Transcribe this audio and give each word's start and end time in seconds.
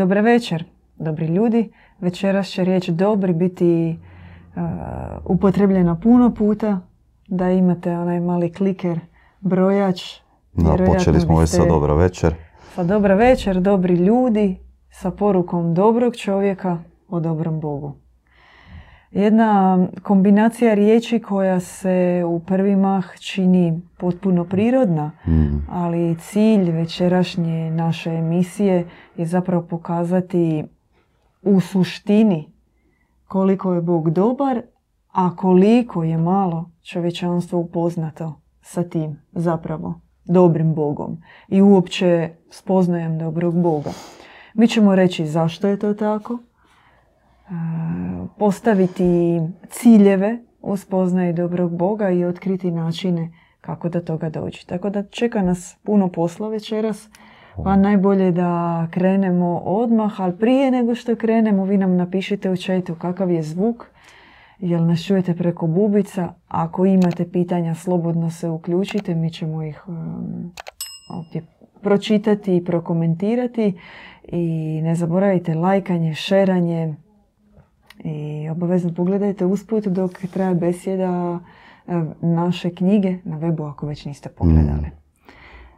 Dobar 0.00 0.18
večer, 0.20 0.64
dobri 0.96 1.26
ljudi. 1.26 1.72
Večeras 2.00 2.48
će 2.48 2.64
riječ 2.64 2.88
dobri 2.88 3.32
biti 3.32 3.98
uh, 4.56 4.62
upotrebljena 5.24 6.00
puno 6.00 6.34
puta. 6.34 6.80
Da 7.26 7.50
imate 7.50 7.98
onaj 7.98 8.20
mali 8.20 8.52
kliker, 8.52 9.00
brojač. 9.40 10.02
Da, 10.52 10.84
počeli 10.86 11.20
smo 11.20 11.40
već 11.40 11.50
sa 11.50 11.64
dobra 11.64 11.94
večer. 11.94 12.34
Sa 12.74 12.84
dobra 12.84 13.14
večer, 13.14 13.60
dobri 13.60 13.94
ljudi, 13.94 14.58
sa 14.90 15.10
porukom 15.10 15.74
dobrog 15.74 16.16
čovjeka 16.16 16.78
o 17.08 17.20
dobrom 17.20 17.60
Bogu. 17.60 17.92
Jedna 19.10 19.78
kombinacija 20.02 20.74
riječi 20.74 21.18
koja 21.18 21.60
se 21.60 22.22
u 22.26 22.40
prvi 22.40 22.76
mah 22.76 23.04
čini 23.18 23.80
potpuno 23.98 24.44
prirodna, 24.44 25.10
Mm. 25.26 25.66
ali 25.70 26.16
cilj 26.18 26.70
večerašnje 26.70 27.70
naše 27.70 28.10
emisije 28.10 28.88
je 29.16 29.26
zapravo 29.26 29.62
pokazati 29.62 30.64
u 31.42 31.60
suštini 31.60 32.52
koliko 33.28 33.74
je 33.74 33.80
Bog 33.80 34.10
dobar, 34.10 34.62
a 35.12 35.36
koliko 35.36 36.04
je 36.04 36.18
malo 36.18 36.70
čovječanstvo 36.82 37.58
upoznato 37.58 38.40
sa 38.62 38.82
tim 38.82 39.22
zapravo 39.32 40.00
dobrim 40.24 40.74
Bogom 40.74 41.22
i 41.48 41.62
uopće 41.62 42.30
spoznajem 42.50 43.18
dobrog 43.18 43.62
Boga. 43.62 43.90
Mi 44.54 44.68
ćemo 44.68 44.94
reći 44.94 45.26
zašto 45.26 45.68
je 45.68 45.78
to 45.78 45.94
tako, 45.94 46.38
postaviti 48.38 49.40
ciljeve 49.68 50.38
u 50.62 50.76
spoznaji 50.76 51.32
dobrog 51.32 51.76
Boga 51.76 52.10
i 52.10 52.24
otkriti 52.24 52.70
načine 52.70 53.30
kako 53.60 53.88
do 53.88 54.00
toga 54.00 54.30
doći. 54.30 54.66
Tako 54.66 54.90
da 54.90 55.02
čeka 55.02 55.42
nas 55.42 55.76
puno 55.82 56.08
posla 56.08 56.48
večeras, 56.48 57.08
pa 57.64 57.76
najbolje 57.76 58.32
da 58.32 58.86
krenemo 58.90 59.58
odmah, 59.58 60.20
ali 60.20 60.36
prije 60.36 60.70
nego 60.70 60.94
što 60.94 61.16
krenemo 61.16 61.64
vi 61.64 61.76
nam 61.76 61.96
napišite 61.96 62.50
u 62.50 62.56
chatu 62.56 62.94
kakav 62.94 63.30
je 63.30 63.42
zvuk, 63.42 63.86
jel 64.58 64.86
nas 64.86 65.04
čujete 65.06 65.34
preko 65.34 65.66
bubica. 65.66 66.34
Ako 66.48 66.86
imate 66.86 67.30
pitanja, 67.30 67.74
slobodno 67.74 68.30
se 68.30 68.48
uključite, 68.48 69.14
mi 69.14 69.30
ćemo 69.30 69.62
ih 69.62 69.84
um, 69.88 70.52
ovdje 71.10 71.42
pročitati 71.82 72.56
i 72.56 72.64
prokomentirati. 72.64 73.74
I 74.28 74.80
ne 74.82 74.94
zaboravite 74.94 75.54
lajkanje, 75.54 76.14
šeranje 76.14 76.94
i 78.04 78.48
obavezno 78.50 78.94
pogledajte 78.94 79.46
usput 79.46 79.86
dok 79.86 80.12
traje 80.32 80.54
besjeda 80.54 81.38
e, 81.86 82.02
naše 82.20 82.74
knjige 82.74 83.18
na 83.24 83.38
webu 83.38 83.70
ako 83.70 83.86
već 83.86 84.04
niste 84.04 84.28
pogledali. 84.28 84.90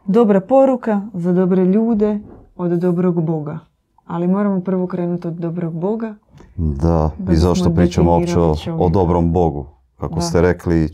Dobra 0.05 0.41
poruka 0.41 1.01
za 1.13 1.31
dobre 1.31 1.65
ljude 1.65 2.19
od 2.55 2.71
dobrog 2.71 3.23
Boga. 3.25 3.59
Ali 4.05 4.27
moramo 4.27 4.61
prvo 4.61 4.87
krenuti 4.87 5.27
od 5.27 5.33
dobrog 5.33 5.73
Boga. 5.73 6.15
Da, 6.55 7.11
Da 7.17 7.33
i 7.33 7.35
zašto 7.35 7.73
pričamo 7.73 8.11
uopće 8.11 8.39
o, 8.71 8.89
dobrom 8.89 9.33
Bogu? 9.33 9.65
Kako 9.99 10.15
Da. 10.15 10.21
ste 10.21 10.41
rekli, 10.41 10.83
e, 10.83 10.89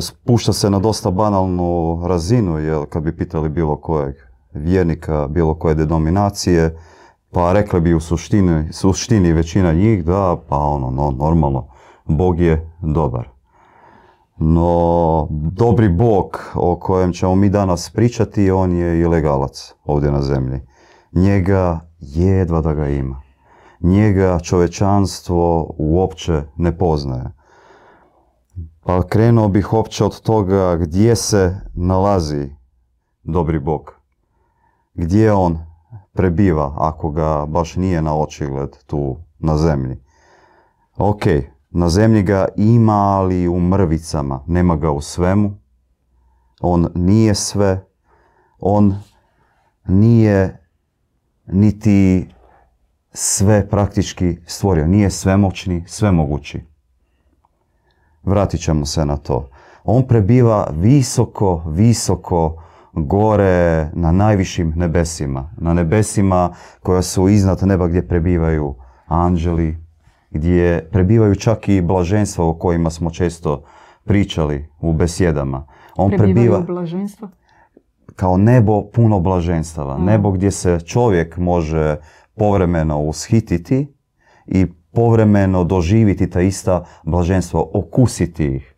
spušta 0.00 0.52
se 0.52 0.70
na 0.70 0.78
dosta 0.78 1.10
banalnu 1.10 2.00
razinu, 2.06 2.58
jer 2.58 2.78
kad 2.88 3.02
bi 3.02 3.16
pitali 3.16 3.48
bilo 3.48 3.76
kojeg 3.76 4.14
vjernika, 4.54 5.28
bilo 5.28 5.54
koje 5.54 5.74
denominacije, 5.74 6.76
pa 7.30 7.52
rekli 7.52 7.80
bi 7.80 7.94
u 7.94 8.00
suštini, 8.00 8.72
suštini 8.72 9.32
većina 9.32 9.72
njih 9.72 10.04
da, 10.04 10.36
pa 10.48 10.56
ono, 10.56 10.90
no, 10.90 11.10
normalno, 11.10 11.66
Bog 12.04 12.40
je 12.40 12.72
dobar. 12.80 13.28
No, 14.38 15.26
dobri 15.30 15.88
Bog 15.88 16.40
o 16.54 16.76
kojem 16.76 17.12
ćemo 17.12 17.34
mi 17.34 17.48
danas 17.48 17.90
pričati, 17.90 18.50
on 18.50 18.72
je 18.72 19.00
ilegalac 19.00 19.74
ovdje 19.84 20.10
na 20.10 20.22
zemlji. 20.22 20.60
Njega 21.12 21.80
jedva 22.00 22.60
da 22.60 22.74
ga 22.74 22.88
ima. 22.88 23.22
Njega 23.80 24.38
čovečanstvo 24.40 25.74
uopće 25.78 26.42
ne 26.56 26.78
poznaje. 26.78 27.32
Pa 28.84 29.02
krenuo 29.02 29.48
bih 29.48 29.72
opće 29.72 30.04
od 30.04 30.20
toga 30.20 30.76
gdje 30.76 31.16
se 31.16 31.60
nalazi 31.74 32.48
dobri 33.22 33.58
Bog. 33.58 33.94
Gdje 34.94 35.32
on 35.32 35.69
prebiva 36.12 36.74
ako 36.78 37.10
ga 37.10 37.46
baš 37.46 37.76
nije 37.76 38.02
na 38.02 38.18
očigled 38.18 38.70
tu 38.86 39.16
na 39.38 39.56
zemlji. 39.56 39.96
Ok, 40.96 41.22
na 41.70 41.88
zemlji 41.88 42.22
ga 42.22 42.48
ima, 42.56 42.92
ali 42.92 43.48
u 43.48 43.60
mrvicama, 43.60 44.44
nema 44.46 44.76
ga 44.76 44.90
u 44.90 45.00
svemu. 45.00 45.58
On 46.60 46.88
nije 46.94 47.34
sve, 47.34 47.86
on 48.58 48.94
nije 49.88 50.66
niti 51.46 52.28
sve 53.12 53.68
praktički 53.68 54.38
stvorio, 54.46 54.86
nije 54.86 55.10
svemoćni, 55.10 55.84
svemogući. 55.86 56.60
Vratit 58.22 58.60
ćemo 58.60 58.86
se 58.86 59.04
na 59.04 59.16
to. 59.16 59.48
On 59.84 60.08
prebiva 60.08 60.66
visoko, 60.72 61.62
visoko 61.66 62.62
gore 62.92 63.90
na 63.92 64.12
najvišim 64.12 64.72
nebesima. 64.76 65.50
Na 65.58 65.74
nebesima 65.74 66.54
koja 66.82 67.02
su 67.02 67.28
iznad 67.28 67.62
neba 67.62 67.86
gdje 67.86 68.08
prebivaju 68.08 68.74
anđeli, 69.06 69.78
gdje 70.30 70.88
prebivaju 70.92 71.34
čak 71.34 71.68
i 71.68 71.80
blaženstva 71.80 72.48
o 72.48 72.54
kojima 72.54 72.90
smo 72.90 73.10
često 73.10 73.62
pričali 74.04 74.68
u 74.80 74.92
besjedama. 74.92 75.66
On 75.96 76.10
Prebivaju 76.10 76.34
prebiva 76.34 76.58
u 76.58 76.62
blaženstvo. 76.62 77.28
kao 78.16 78.36
nebo 78.36 78.82
puno 78.90 79.20
blaženstava. 79.20 79.98
Nebo 79.98 80.30
gdje 80.30 80.50
se 80.50 80.80
čovjek 80.80 81.36
može 81.36 81.96
povremeno 82.34 83.00
ushititi 83.00 83.94
i 84.46 84.66
povremeno 84.92 85.64
doživiti 85.64 86.30
ta 86.30 86.40
ista 86.40 86.84
blaženstva, 87.02 87.60
okusiti 87.74 88.46
ih. 88.46 88.74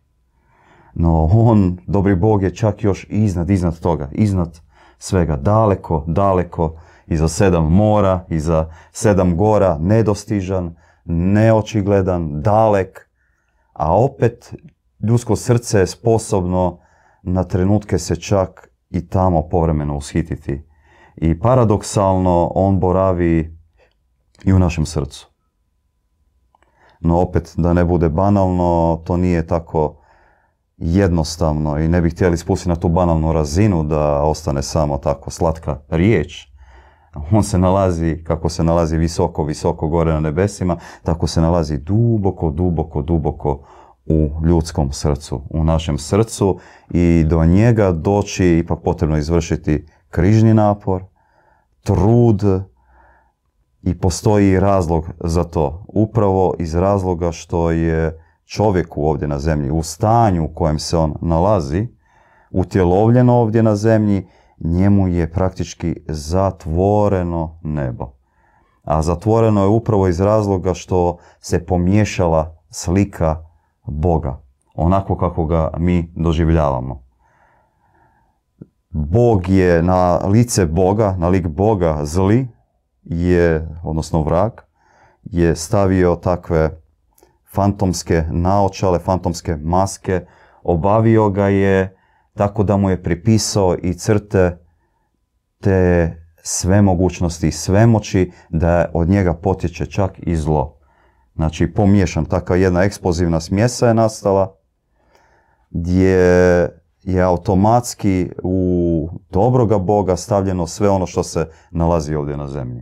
No 0.93 1.29
on, 1.33 1.77
dobri 1.87 2.15
Bog, 2.15 2.43
je 2.43 2.55
čak 2.55 2.83
još 2.83 3.05
iznad, 3.09 3.49
iznad 3.49 3.79
toga, 3.79 4.09
iznad 4.11 4.61
svega, 4.97 5.35
daleko, 5.35 6.03
daleko, 6.07 6.75
iza 7.07 7.27
sedam 7.27 7.71
mora, 7.71 8.25
iza 8.29 8.69
sedam 8.91 9.37
gora, 9.37 9.77
nedostižan, 9.79 10.75
neočigledan, 11.05 12.41
dalek, 12.41 13.09
a 13.73 13.95
opet 13.95 14.53
ljudsko 15.07 15.35
srce 15.35 15.79
je 15.79 15.87
sposobno 15.87 16.79
na 17.23 17.43
trenutke 17.43 17.99
se 17.99 18.15
čak 18.15 18.69
i 18.89 19.07
tamo 19.07 19.49
povremeno 19.49 19.97
ushititi. 19.97 20.61
I 21.15 21.39
paradoksalno 21.39 22.51
on 22.55 22.79
boravi 22.79 23.57
i 24.43 24.53
u 24.53 24.59
našem 24.59 24.85
srcu. 24.85 25.27
No 26.99 27.21
opet, 27.21 27.53
da 27.57 27.73
ne 27.73 27.85
bude 27.85 28.09
banalno, 28.09 29.01
to 29.05 29.17
nije 29.17 29.47
tako 29.47 30.02
jednostavno 30.83 31.79
i 31.79 31.87
ne 31.87 32.01
bi 32.01 32.09
htjeli 32.09 32.37
spustiti 32.37 32.69
na 32.69 32.75
tu 32.75 32.89
banalnu 32.89 33.33
razinu 33.33 33.83
da 33.83 34.21
ostane 34.21 34.61
samo 34.61 34.97
tako 34.97 35.29
slatka 35.29 35.79
riječ. 35.89 36.47
On 37.31 37.43
se 37.43 37.57
nalazi, 37.57 38.23
kako 38.23 38.49
se 38.49 38.63
nalazi 38.63 38.97
visoko, 38.97 39.43
visoko 39.43 39.87
gore 39.87 40.13
na 40.13 40.19
nebesima, 40.19 40.77
tako 41.03 41.27
se 41.27 41.41
nalazi 41.41 41.77
duboko, 41.77 42.51
duboko, 42.51 43.01
duboko 43.01 43.59
u 44.05 44.29
ljudskom 44.45 44.91
srcu, 44.91 45.41
u 45.49 45.63
našem 45.63 45.97
srcu 45.97 46.59
i 46.89 47.25
do 47.27 47.45
njega 47.45 47.91
doći 47.91 48.57
ipak 48.57 48.79
potrebno 48.83 49.17
izvršiti 49.17 49.85
križni 50.09 50.53
napor, 50.53 51.03
trud 51.83 52.43
i 53.83 53.99
postoji 53.99 54.59
razlog 54.59 55.09
za 55.23 55.43
to. 55.43 55.85
Upravo 55.87 56.53
iz 56.59 56.75
razloga 56.75 57.31
što 57.31 57.71
je 57.71 58.22
čovjeku 58.53 59.05
ovdje 59.05 59.27
na 59.27 59.39
zemlji 59.39 59.71
u 59.71 59.83
stanju 59.83 60.45
u 60.45 60.53
kojem 60.53 60.79
se 60.79 60.97
on 60.97 61.13
nalazi, 61.21 61.87
utjelovljeno 62.51 63.33
ovdje 63.33 63.63
na 63.63 63.75
zemlji, 63.75 64.27
njemu 64.59 65.07
je 65.07 65.31
praktički 65.31 65.95
zatvoreno 66.07 67.59
nebo. 67.63 68.13
A 68.83 69.01
zatvoreno 69.01 69.61
je 69.61 69.67
upravo 69.67 70.07
iz 70.07 70.19
razloga 70.19 70.73
što 70.73 71.17
se 71.39 71.65
pomiješala 71.65 72.57
slika 72.69 73.45
Boga, 73.85 74.41
onako 74.75 75.17
kako 75.17 75.45
ga 75.45 75.69
mi 75.77 76.13
doživljavamo. 76.15 77.03
Bog 78.89 79.49
je 79.49 79.83
na 79.83 80.17
lice 80.17 80.65
Boga, 80.65 81.15
na 81.17 81.27
lik 81.27 81.47
Boga 81.47 81.99
zli, 82.03 82.47
je, 83.03 83.69
odnosno 83.83 84.21
vrag, 84.21 84.51
je 85.23 85.55
stavio 85.55 86.15
takve 86.15 86.82
fantomske 87.53 88.23
naočale, 88.31 88.99
fantomske 88.99 89.55
maske, 89.55 90.25
obavio 90.63 91.29
ga 91.29 91.47
je 91.47 91.95
tako 92.33 92.63
da 92.63 92.77
mu 92.77 92.89
je 92.89 93.03
pripisao 93.03 93.75
i 93.83 93.93
crte 93.93 94.57
te 95.61 96.13
sve 96.43 96.81
mogućnosti 96.81 97.47
i 97.47 97.51
svemoći 97.51 98.31
da 98.49 98.91
od 98.93 99.09
njega 99.09 99.33
potječe 99.33 99.85
čak 99.85 100.11
i 100.17 100.35
zlo. 100.35 100.79
Znači 101.35 101.73
pomiješan, 101.73 102.25
takva 102.25 102.55
jedna 102.55 102.83
eksplozivna 102.83 103.39
smjesa 103.39 103.87
je 103.87 103.93
nastala 103.93 104.55
gdje 105.69 106.17
je 107.03 107.21
automatski 107.21 108.29
u 108.43 109.09
dobroga 109.29 109.77
Boga 109.77 110.15
stavljeno 110.15 110.67
sve 110.67 110.89
ono 110.89 111.05
što 111.05 111.23
se 111.23 111.47
nalazi 111.71 112.15
ovdje 112.15 112.37
na 112.37 112.47
zemlji. 112.47 112.81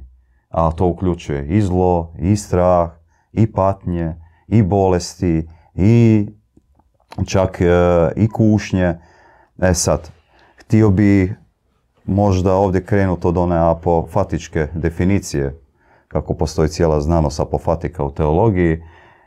A 0.50 0.72
to 0.72 0.88
uključuje 0.88 1.48
i 1.48 1.62
zlo, 1.62 2.14
i 2.20 2.36
strah, 2.36 2.92
i 3.32 3.52
patnje, 3.52 4.21
i 4.51 4.63
bolesti, 4.63 5.48
i 5.75 6.27
čak 7.25 7.62
e, 7.62 7.65
i 8.15 8.27
kušnje. 8.30 8.94
E 9.62 9.74
sad, 9.74 10.12
htio 10.57 10.89
bi 10.89 11.36
možda 12.06 12.56
ovdje 12.56 12.86
krenuti 12.86 13.27
od 13.27 13.38
one 13.38 13.71
apofatičke 13.71 14.68
definicije, 14.74 15.59
kako 16.07 16.33
postoji 16.33 16.69
cijela 16.69 17.01
znanost 17.01 17.39
apofatika 17.39 18.03
u 18.03 18.12
teologiji, 18.12 18.81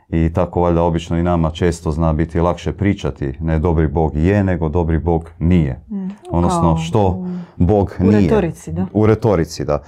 i 0.09 0.33
tako 0.33 0.61
valjda 0.61 0.83
obično 0.83 1.17
i 1.17 1.23
nama 1.23 1.51
često 1.51 1.91
zna 1.91 2.13
biti 2.13 2.39
lakše 2.39 2.73
pričati. 2.73 3.33
Ne 3.39 3.59
dobri 3.59 3.87
Bog 3.87 4.15
je, 4.15 4.43
nego 4.43 4.69
dobri 4.69 4.99
Bog 4.99 5.31
nije. 5.39 5.81
Mm. 5.89 6.07
Odnosno 6.31 6.77
što 6.77 7.27
Bog 7.55 7.95
nije. 7.99 8.17
U 8.17 8.21
retorici, 8.21 8.71
da. 8.71 8.85
U 8.93 9.05
retorici, 9.05 9.65
da. 9.65 9.81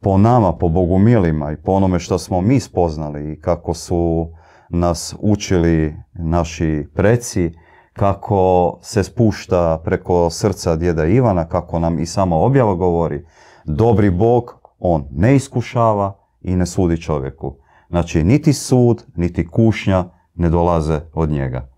Po 0.00 0.18
nama, 0.18 0.52
po 0.52 0.68
Bogumilima 0.68 1.52
i 1.52 1.56
po 1.56 1.72
onome 1.72 1.98
što 1.98 2.18
smo 2.18 2.40
mi 2.40 2.60
spoznali 2.60 3.32
i 3.32 3.40
kako 3.40 3.74
su 3.74 4.28
nas 4.68 5.14
učili 5.20 5.94
naši 6.14 6.86
preci, 6.94 7.52
kako 7.92 8.78
se 8.82 9.04
spušta 9.04 9.80
preko 9.84 10.30
srca 10.30 10.76
djeda 10.76 11.04
Ivana, 11.04 11.48
kako 11.48 11.78
nam 11.78 11.98
i 11.98 12.06
sama 12.06 12.36
objava 12.36 12.74
govori, 12.74 13.26
dobri 13.64 14.10
Bog, 14.10 14.60
on 14.78 15.04
ne 15.10 15.36
iskušava 15.36 16.18
i 16.40 16.56
ne 16.56 16.66
sudi 16.66 17.02
čovjeku. 17.02 17.56
Znači, 17.88 18.24
niti 18.24 18.52
sud, 18.52 19.04
niti 19.16 19.48
kušnja 19.48 20.04
ne 20.34 20.50
dolaze 20.50 21.00
od 21.14 21.30
njega. 21.30 21.68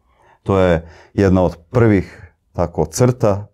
To 0.42 0.58
je 0.58 0.88
jedna 1.14 1.42
od 1.42 1.56
prvih 1.70 2.34
tako 2.52 2.84
crta 2.84 3.46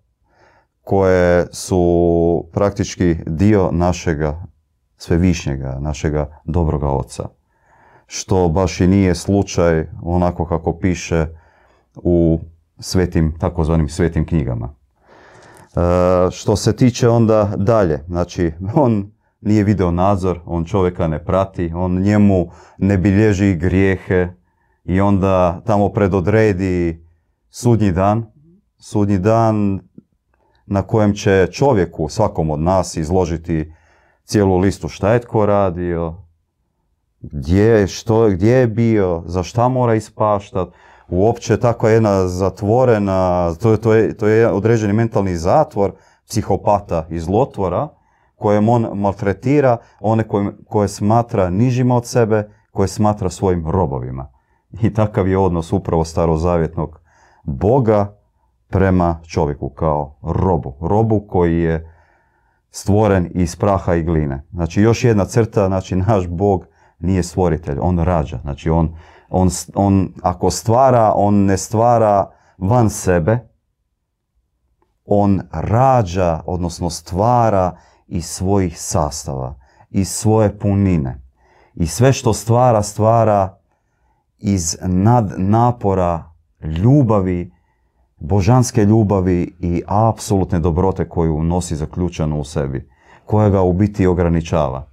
koje 0.80 1.46
su 1.52 2.48
praktički 2.52 3.16
dio 3.26 3.70
našega 3.72 4.45
svevišnjega, 4.96 5.78
našega 5.80 6.40
dobroga 6.44 6.88
oca. 6.88 7.28
Što 8.06 8.48
baš 8.48 8.80
i 8.80 8.86
nije 8.86 9.14
slučaj 9.14 9.86
onako 10.02 10.46
kako 10.46 10.78
piše 10.78 11.26
u 11.94 12.40
svetim, 12.78 13.34
takozvanim 13.38 13.88
svetim 13.88 14.26
knjigama. 14.26 14.74
E, 15.76 16.30
što 16.30 16.56
se 16.56 16.76
tiče 16.76 17.08
onda 17.08 17.52
dalje, 17.56 18.04
znači 18.08 18.52
on 18.84 19.10
nije 19.40 19.64
video 19.64 19.90
nadzor, 19.90 20.40
on 20.46 20.64
čovjeka 20.64 21.08
ne 21.08 21.24
prati, 21.24 21.72
on 21.74 22.02
njemu 22.02 22.50
ne 22.78 22.98
bilježi 22.98 23.54
grijehe 23.54 24.28
i 24.84 25.00
onda 25.00 25.60
tamo 25.66 25.88
predodredi 25.88 27.04
sudnji 27.50 27.92
dan, 27.92 28.26
sudnji 28.78 29.18
dan 29.18 29.80
na 30.66 30.82
kojem 30.82 31.14
će 31.14 31.46
čovjeku, 31.52 32.08
svakom 32.08 32.50
od 32.50 32.60
nas, 32.60 32.96
izložiti 32.96 33.72
cijelu 34.26 34.58
listu 34.58 34.88
šta 34.88 35.12
je 35.12 35.20
tko 35.20 35.46
radio, 35.46 36.14
gdje, 37.20 37.86
što, 37.86 38.28
gdje 38.28 38.52
je 38.52 38.66
bio, 38.66 39.22
za 39.26 39.42
šta 39.42 39.68
mora 39.68 39.94
ispaštat, 39.94 40.68
uopće 41.08 41.56
takva 41.56 41.90
jedna 41.90 42.28
zatvorena, 42.28 43.54
to 43.54 43.70
je, 43.70 43.76
to 43.80 43.94
je, 43.94 44.16
to 44.16 44.26
je 44.26 44.52
određeni 44.52 44.92
mentalni 44.92 45.36
zatvor 45.36 45.92
psihopata 46.28 47.06
i 47.10 47.18
zlotvora, 47.18 47.88
kojem 48.36 48.68
on 48.68 48.88
maltretira, 48.94 49.76
one 50.00 50.28
koje, 50.28 50.52
koje 50.68 50.88
smatra 50.88 51.50
nižima 51.50 51.96
od 51.96 52.06
sebe, 52.06 52.50
koje 52.70 52.88
smatra 52.88 53.30
svojim 53.30 53.70
robovima. 53.70 54.28
I 54.82 54.94
takav 54.94 55.28
je 55.28 55.38
odnos 55.38 55.72
upravo 55.72 56.04
starozavjetnog 56.04 57.00
Boga 57.44 58.18
prema 58.68 59.20
čovjeku 59.28 59.68
kao 59.68 60.18
robu. 60.22 60.74
Robu 60.80 61.26
koji 61.28 61.58
je 61.58 61.95
stvoren 62.76 63.30
iz 63.34 63.56
praha 63.56 63.94
i 63.94 64.02
gline. 64.02 64.42
Znači 64.52 64.80
još 64.80 65.04
jedna 65.04 65.24
crta, 65.24 65.66
znači 65.66 65.96
naš 66.08 66.26
Bog 66.28 66.66
nije 66.98 67.22
stvoritelj, 67.22 67.78
on 67.80 67.98
rađa. 67.98 68.38
Znači 68.42 68.70
on, 68.70 68.96
on, 69.28 69.48
on 69.74 70.12
ako 70.22 70.50
stvara, 70.50 71.12
on 71.16 71.34
ne 71.34 71.56
stvara 71.56 72.30
van 72.58 72.90
sebe, 72.90 73.48
on 75.04 75.40
rađa, 75.52 76.40
odnosno 76.46 76.90
stvara 76.90 77.76
iz 78.06 78.26
svojih 78.26 78.80
sastava, 78.80 79.54
iz 79.90 80.08
svoje 80.08 80.58
punine. 80.58 81.22
I 81.74 81.86
sve 81.86 82.12
što 82.12 82.32
stvara, 82.32 82.82
stvara 82.82 83.58
iz 84.38 84.76
nad 84.82 85.34
napora 85.36 86.24
ljubavi, 86.60 87.55
božanske 88.20 88.84
ljubavi 88.84 89.56
i 89.60 89.82
apsolutne 89.86 90.60
dobrote 90.60 91.08
koju 91.08 91.42
nosi 91.42 91.76
zaključano 91.76 92.40
u 92.40 92.44
sebi, 92.44 92.88
koja 93.24 93.48
ga 93.48 93.62
u 93.62 93.72
biti 93.72 94.06
ograničava. 94.06 94.88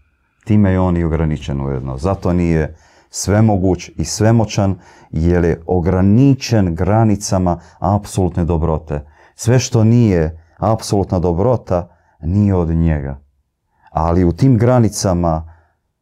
Time 0.45 0.71
je 0.71 0.79
on 0.79 0.97
i 0.97 1.03
ograničen 1.03 1.61
ujedno. 1.61 1.97
Zato 1.97 2.33
nije 2.33 2.75
svemoguć 3.09 3.91
i 3.95 4.05
svemoćan, 4.05 4.75
jer 5.11 5.43
je 5.43 5.61
ograničen 5.67 6.75
granicama 6.75 7.59
apsolutne 7.79 8.45
dobrote. 8.45 9.05
Sve 9.35 9.59
što 9.59 9.83
nije 9.83 10.45
apsolutna 10.57 11.19
dobrota, 11.19 11.95
nije 12.21 12.55
od 12.55 12.69
njega. 12.69 13.19
Ali 13.91 14.25
u 14.25 14.31
tim 14.31 14.57
granicama 14.57 15.53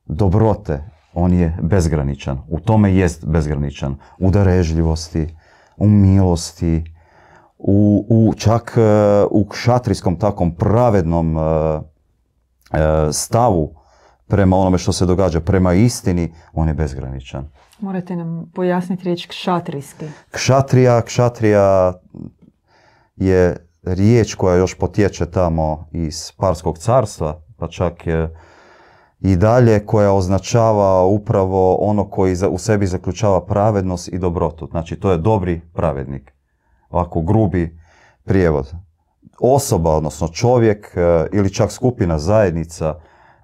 dobrote 0.06 0.84
on 1.14 1.34
je 1.34 1.58
bezgraničan. 1.62 2.40
U 2.48 2.60
tome 2.60 2.96
jest 2.96 3.26
bezgraničan. 3.26 3.96
U 4.20 4.32
darežljivosti, 4.32 5.36
u 5.78 5.88
milosti, 5.88 6.84
u, 7.64 8.06
u 8.10 8.34
čak 8.34 8.78
e, 8.78 8.82
u 9.32 9.48
kšatrijskom 9.50 10.16
takvom 10.16 10.56
pravednom 10.56 11.38
e, 11.38 11.42
e, 11.42 13.14
stavu 13.14 13.76
prema 14.28 14.58
onome 14.58 14.78
što 14.78 14.94
se 14.94 15.06
događa, 15.06 15.40
prema 15.40 15.74
istini, 15.74 16.34
on 16.54 16.68
je 16.68 16.74
bezgraničan. 16.74 17.50
Morate 17.80 18.16
nam 18.16 18.52
pojasniti 18.56 19.04
riječ 19.04 19.26
kšatrijski. 19.26 20.06
Kšatrija, 20.32 21.02
kšatrija 21.02 21.94
je 23.16 23.68
riječ 23.84 24.36
koja 24.36 24.56
još 24.56 24.78
potječe 24.78 25.26
tamo 25.26 25.88
iz 25.92 26.32
Parskog 26.38 26.78
carstva, 26.78 27.42
pa 27.58 27.68
čak 27.68 28.08
je 28.08 28.36
i 29.20 29.36
dalje 29.36 29.86
koja 29.86 30.14
označava 30.14 31.06
upravo 31.06 31.76
ono 31.76 32.10
koji 32.10 32.36
u 32.50 32.58
sebi 32.58 32.88
zaključava 32.88 33.46
pravednost 33.46 34.14
i 34.14 34.20
dobrotu. 34.20 34.68
Znači 34.72 34.96
to 34.96 35.12
je 35.12 35.18
dobri 35.18 35.62
pravednik. 35.74 36.34
Ovako 36.92 37.22
grubi 37.22 37.78
prijevod. 38.24 38.74
Osoba, 39.40 39.96
odnosno 39.96 40.28
čovjek 40.28 40.94
e, 40.96 41.28
ili 41.34 41.54
čak 41.54 41.72
skupina 41.72 42.20
zajednica 42.20 42.96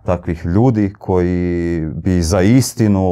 takvih 0.06 0.46
ljudi 0.46 0.94
koji 1.00 1.86
bi 1.96 2.22
za 2.22 2.42
istinu 2.42 3.04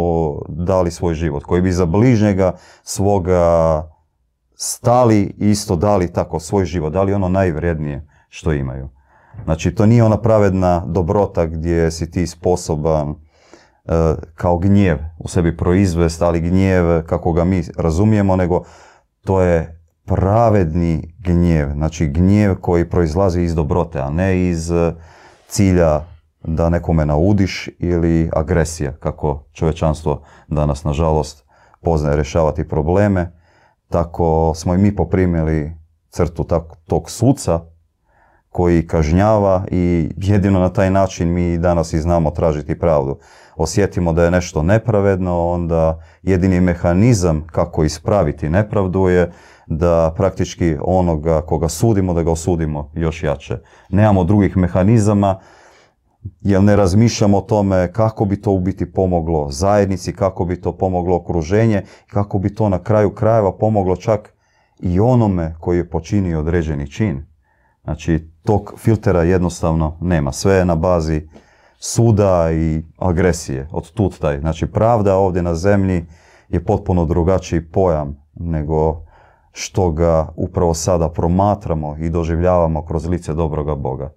dali 0.49 0.91
svoj 0.91 1.13
život, 1.13 1.43
koji 1.43 1.61
bi 1.61 1.71
za 1.71 1.85
bližnjega 1.85 2.55
svoga 2.83 3.83
stali 4.55 5.35
isto 5.37 5.75
dali 5.75 6.13
tako 6.13 6.39
svoj 6.39 6.65
život, 6.65 6.93
dali 6.93 7.13
ono 7.13 7.29
najvrednije 7.29 8.07
što 8.29 8.53
imaju. 8.53 8.89
Znači, 9.43 9.75
to 9.75 9.85
nije 9.85 10.03
ona 10.03 10.21
pravedna 10.21 10.83
dobrota 10.87 11.45
gdje 11.45 11.91
si 11.91 12.11
ti 12.11 12.27
sposoban 12.27 13.09
e, 13.09 13.15
kao 14.35 14.57
gnjev 14.57 14.97
u 15.19 15.27
sebi 15.27 15.57
proizvest, 15.57 16.21
ali 16.21 16.39
gnjev 16.39 17.03
kako 17.05 17.33
ga 17.33 17.43
mi 17.43 17.63
razumijemo, 17.77 18.35
nego 18.35 18.63
to 19.25 19.41
je 19.41 19.74
pravedni 20.05 21.13
gnjev, 21.19 21.71
znači 21.73 22.07
gnjev 22.07 22.55
koji 22.55 22.89
proizlazi 22.89 23.41
iz 23.41 23.55
dobrote, 23.55 23.99
a 23.99 24.09
ne 24.09 24.49
iz 24.49 24.71
e, 24.71 24.93
cilja 25.47 26.01
da 26.43 26.69
nekome 26.69 27.05
naudiš 27.05 27.69
ili 27.79 28.29
agresija, 28.33 28.91
kako 28.91 29.43
čovečanstvo 29.53 30.21
danas, 30.47 30.83
nažalost, 30.83 31.45
poznaje 31.81 32.15
rješavati 32.15 32.67
probleme 32.67 33.31
tako 33.89 34.53
smo 34.55 34.73
i 34.73 34.77
mi 34.77 34.95
poprimili 34.95 35.73
crtu 36.09 36.47
tog 36.87 37.09
suca 37.09 37.59
koji 38.49 38.87
kažnjava 38.87 39.63
i 39.71 40.09
jedino 40.17 40.59
na 40.59 40.69
taj 40.69 40.89
način 40.89 41.33
mi 41.33 41.57
danas 41.57 41.93
i 41.93 41.99
znamo 41.99 42.31
tražiti 42.31 42.79
pravdu. 42.79 43.19
Osjetimo 43.55 44.13
da 44.13 44.23
je 44.23 44.31
nešto 44.31 44.63
nepravedno, 44.63 45.47
onda 45.47 45.99
jedini 46.23 46.61
mehanizam 46.61 47.47
kako 47.51 47.83
ispraviti 47.83 48.49
nepravdu 48.49 49.07
je 49.07 49.31
da 49.67 50.13
praktički 50.17 50.77
onoga 50.81 51.41
koga 51.41 51.69
sudimo, 51.69 52.13
da 52.13 52.23
ga 52.23 52.31
osudimo 52.31 52.91
još 52.93 53.23
jače. 53.23 53.57
Nemamo 53.89 54.23
drugih 54.23 54.57
mehanizama, 54.57 55.39
jer 56.41 56.63
ne 56.63 56.75
razmišljamo 56.75 57.37
o 57.37 57.41
tome 57.41 57.91
kako 57.93 58.25
bi 58.25 58.41
to 58.41 58.51
u 58.51 58.59
biti 58.59 58.91
pomoglo 58.91 59.51
zajednici, 59.51 60.13
kako 60.13 60.45
bi 60.45 60.61
to 60.61 60.77
pomoglo 60.77 61.15
okruženje, 61.15 61.83
kako 62.07 62.39
bi 62.39 62.55
to 62.55 62.69
na 62.69 62.79
kraju 62.79 63.13
krajeva 63.13 63.57
pomoglo 63.57 63.95
čak 63.95 64.33
i 64.79 64.99
onome 64.99 65.55
koji 65.59 65.77
je 65.77 65.89
počinio 65.89 66.39
određeni 66.39 66.91
čin. 66.91 67.25
Znači, 67.83 68.29
tog 68.43 68.73
filtera 68.77 69.23
jednostavno 69.23 69.97
nema. 70.01 70.31
Sve 70.31 70.53
je 70.53 70.65
na 70.65 70.75
bazi 70.75 71.27
suda 71.79 72.51
i 72.51 72.83
agresije. 72.97 73.67
Od 73.71 73.91
tut 73.91 74.19
taj. 74.19 74.39
Znači, 74.39 74.67
pravda 74.67 75.15
ovdje 75.15 75.41
na 75.41 75.55
zemlji 75.55 76.05
je 76.49 76.65
potpuno 76.65 77.05
drugačiji 77.05 77.61
pojam 77.71 78.17
nego 78.33 79.04
što 79.57 79.91
ga 79.91 80.27
upravo 80.35 80.73
sada 80.73 81.09
promatramo 81.09 81.95
i 81.99 82.09
doživljavamo 82.09 82.85
kroz 82.85 83.05
lice 83.05 83.33
dobroga 83.33 83.75
Boga. 83.75 84.13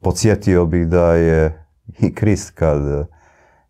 Podsjetio 0.00 0.66
bih 0.66 0.86
da 0.88 1.14
je 1.14 1.66
i 1.98 2.14
Krist 2.14 2.50
kad 2.50 3.08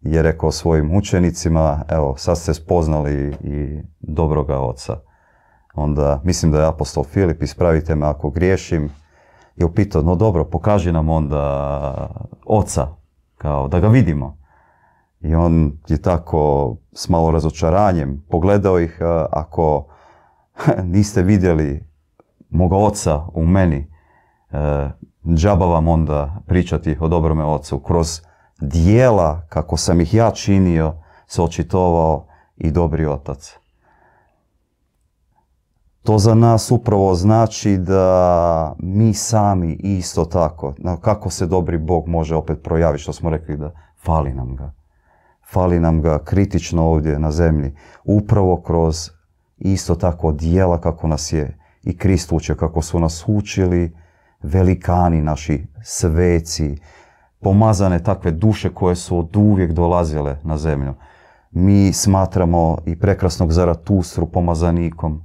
je 0.01 0.23
rekao 0.23 0.51
svojim 0.51 0.97
učenicima, 0.97 1.85
evo 1.89 2.17
sad 2.17 2.39
ste 2.39 2.55
spoznali 2.55 3.35
i 3.41 3.83
dobroga 4.01 4.59
oca. 4.59 4.97
Onda 5.75 6.21
mislim 6.25 6.53
da 6.53 6.61
je 6.61 6.69
apostol 6.69 7.05
Filip, 7.05 7.43
ispravite 7.43 7.95
me 7.95 8.07
ako 8.07 8.31
griješim, 8.31 8.91
je 9.57 9.67
upitao, 9.67 10.03
no 10.03 10.15
dobro, 10.15 10.45
pokaži 10.45 10.93
nam 10.93 11.09
onda 11.09 12.09
oca, 12.45 12.89
kao 13.39 13.69
da 13.69 13.81
ga 13.81 13.89
vidimo. 13.89 14.39
I 15.21 15.35
on 15.35 15.73
je 15.89 16.03
tako 16.03 16.77
s 16.93 17.09
malo 17.09 17.31
razočaranjem 17.31 18.25
pogledao 18.31 18.81
ih, 18.81 18.99
ako 19.31 19.96
niste 20.95 21.23
vidjeli 21.23 21.87
moga 22.51 22.77
oca 22.77 23.23
u 23.35 23.47
meni, 23.47 23.91
e, 24.51 24.91
džaba 25.35 25.67
vam 25.67 25.89
onda 25.89 26.43
pričati 26.47 26.97
o 27.01 27.09
dobrome 27.09 27.45
ocu. 27.45 27.79
Kroz 27.79 28.21
dijela, 28.61 29.47
kako 29.49 29.77
sam 29.77 30.01
ih 30.01 30.15
ja 30.15 30.31
činio, 30.31 30.95
se 31.27 31.43
očitovao 31.43 32.27
i 32.57 32.71
dobri 32.71 33.07
otac. 33.07 33.57
To 36.03 36.19
za 36.19 36.35
nas 36.35 36.71
upravo 36.71 37.15
znači 37.15 37.77
da 37.77 38.75
mi 38.79 39.15
sami 39.15 39.73
isto 39.73 40.25
tako, 40.25 40.75
kako 41.01 41.31
se 41.31 41.47
dobri 41.47 41.79
Bog 41.79 42.09
može 42.09 42.35
opet 42.35 42.63
projaviti, 42.63 43.03
što 43.03 43.13
smo 43.13 43.31
rekli 43.31 43.57
da 43.57 43.71
fali 44.05 44.35
nam 44.35 44.57
ga. 44.57 44.73
Fali 45.53 45.81
nam 45.81 46.03
ga 46.03 46.19
kritično 46.19 46.85
ovdje 46.85 47.19
na 47.19 47.31
zemlji, 47.31 47.75
upravo 48.05 48.63
kroz 48.63 49.11
isto 49.57 49.95
tako 49.95 50.33
dijela 50.33 50.81
kako 50.81 51.09
nas 51.09 51.33
je 51.33 51.59
i 51.83 51.97
Krist 51.97 52.33
uče, 52.33 52.55
kako 52.55 52.83
su 52.83 53.01
nas 53.01 53.25
učili 53.27 53.97
velikani 54.43 55.23
naši 55.23 55.67
sveci, 55.83 56.77
pomazane 57.41 58.03
takve 58.03 58.31
duše 58.31 58.75
koje 58.75 58.97
su 58.97 59.19
od 59.19 59.37
uvijek 59.37 59.73
dolazile 59.73 60.39
na 60.43 60.59
zemlju. 60.59 60.95
Mi 61.51 61.93
smatramo 61.93 62.79
i 62.87 62.99
prekrasnog 62.99 63.53
Zaratustru 63.53 64.27
pomazanikom, 64.27 65.23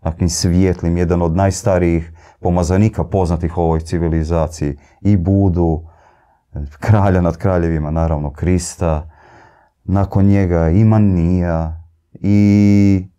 takvim 0.00 0.28
svijetlim, 0.28 0.96
jedan 0.96 1.22
od 1.22 1.36
najstarijih 1.36 2.12
pomazanika 2.40 3.04
poznatih 3.04 3.58
u 3.58 3.60
ovoj 3.60 3.80
civilizaciji. 3.80 4.76
I 5.00 5.16
Budu, 5.16 5.82
kralja 6.80 7.20
nad 7.20 7.36
kraljevima, 7.36 7.90
naravno 7.90 8.32
Krista, 8.32 9.10
nakon 9.84 10.24
njega 10.24 10.68
i 10.68 10.84
Manija, 10.84 11.82
i 12.12 13.11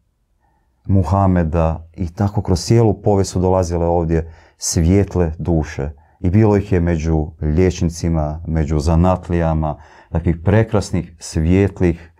Muhameda, 0.85 1.87
i 1.93 2.13
tako 2.13 2.41
kroz 2.41 2.65
cijelu 2.65 3.01
povijest 3.01 3.31
su 3.31 3.39
dolazile 3.39 3.85
ovdje 3.85 4.33
svijetle 4.57 5.31
duše. 5.37 5.89
I 6.19 6.29
bilo 6.29 6.57
ih 6.57 6.71
je 6.71 6.79
među 6.79 7.27
liječnicima, 7.41 8.43
među 8.47 8.79
zanatlijama, 8.79 9.77
takvih 10.11 10.37
prekrasnih, 10.43 11.15
svijetlih, 11.19 12.11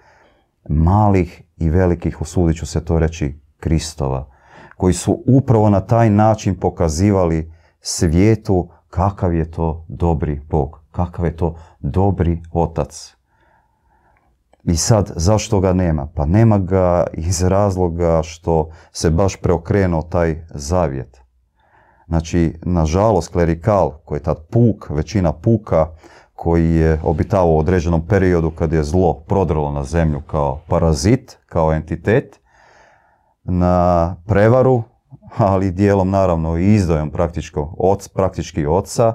malih 0.70 1.42
i 1.58 1.70
velikih, 1.70 2.22
usudit 2.22 2.58
ću 2.58 2.66
se 2.66 2.86
to 2.86 3.00
reći, 3.00 3.40
Kristova, 3.60 4.28
koji 4.78 4.94
su 4.94 5.24
upravo 5.28 5.70
na 5.70 5.80
taj 5.80 6.10
način 6.10 6.60
pokazivali 6.60 7.52
svijetu 7.82 8.70
kakav 8.90 9.34
je 9.34 9.52
to 9.52 9.86
dobri 9.88 10.42
Bog, 10.50 10.80
kakav 10.92 11.26
je 11.26 11.36
to 11.36 11.56
dobri 11.80 12.42
Otac. 12.52 13.16
I 14.64 14.76
sad, 14.76 15.12
zašto 15.16 15.60
ga 15.60 15.74
nema? 15.74 16.08
Pa 16.16 16.26
nema 16.26 16.58
ga 16.58 17.06
iz 17.14 17.44
razloga 17.44 18.24
što 18.24 18.70
se 18.92 19.10
baš 19.10 19.36
preokrenuo 19.36 20.02
taj 20.02 20.46
zavjet. 20.50 21.22
Znači, 22.08 22.60
nažalost, 22.62 23.32
klerikal, 23.32 23.92
koji 24.06 24.18
je 24.18 24.24
tad 24.24 24.48
puk, 24.52 24.90
većina 24.90 25.34
puka, 25.34 25.88
koji 26.36 26.76
je 26.76 27.00
obitavao 27.04 27.54
u 27.54 27.60
određenom 27.60 28.08
periodu 28.08 28.52
kad 28.52 28.74
je 28.74 28.84
zlo 28.84 29.14
prodrlo 29.14 29.72
na 29.72 29.84
zemlju 29.84 30.22
kao 30.22 30.62
parazit, 30.68 31.38
kao 31.46 31.74
entitet, 31.74 32.40
na 33.44 34.16
prevaru, 34.26 34.84
ali 35.38 35.72
dijelom 35.72 36.10
naravno 36.10 36.58
i 36.58 36.74
izdajom 36.74 37.12
praktički 38.14 38.66
oca, 38.66 39.14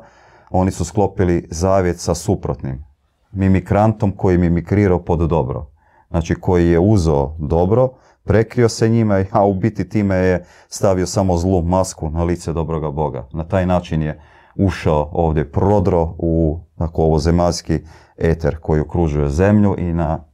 oni 0.50 0.70
su 0.70 0.84
sklopili 0.84 1.48
zavjet 1.50 2.00
sa 2.00 2.14
suprotnim, 2.14 2.84
mimikrantom 3.32 4.12
koji 4.16 4.38
mimikrirao 4.38 4.98
pod 4.98 5.18
dobro. 5.18 5.70
Znači 6.10 6.34
koji 6.34 6.70
je 6.70 6.78
uzeo 6.78 7.34
dobro, 7.38 7.90
prekrio 8.24 8.68
se 8.68 8.88
njime, 8.88 9.26
a 9.30 9.46
u 9.46 9.54
biti 9.54 9.88
time 9.88 10.16
je 10.16 10.44
stavio 10.68 11.06
samo 11.06 11.36
zlu 11.36 11.62
masku 11.62 12.10
na 12.10 12.24
lice 12.24 12.52
dobroga 12.52 12.90
Boga. 12.90 13.28
Na 13.32 13.44
taj 13.44 13.66
način 13.66 14.02
je 14.02 14.20
ušao 14.56 15.10
ovdje 15.12 15.52
prodro 15.52 16.14
u 16.18 16.60
tako, 16.78 17.02
ovo 17.02 17.18
zemaljski 17.18 17.80
eter 18.18 18.58
koji 18.60 18.80
okružuje 18.80 19.28
zemlju 19.28 19.74
i 19.78 19.92
na 19.92 20.24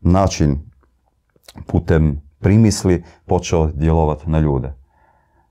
način 0.00 0.58
putem 1.66 2.22
primisli 2.40 3.04
počeo 3.26 3.66
djelovati 3.66 4.30
na 4.30 4.38
ljude. 4.38 4.72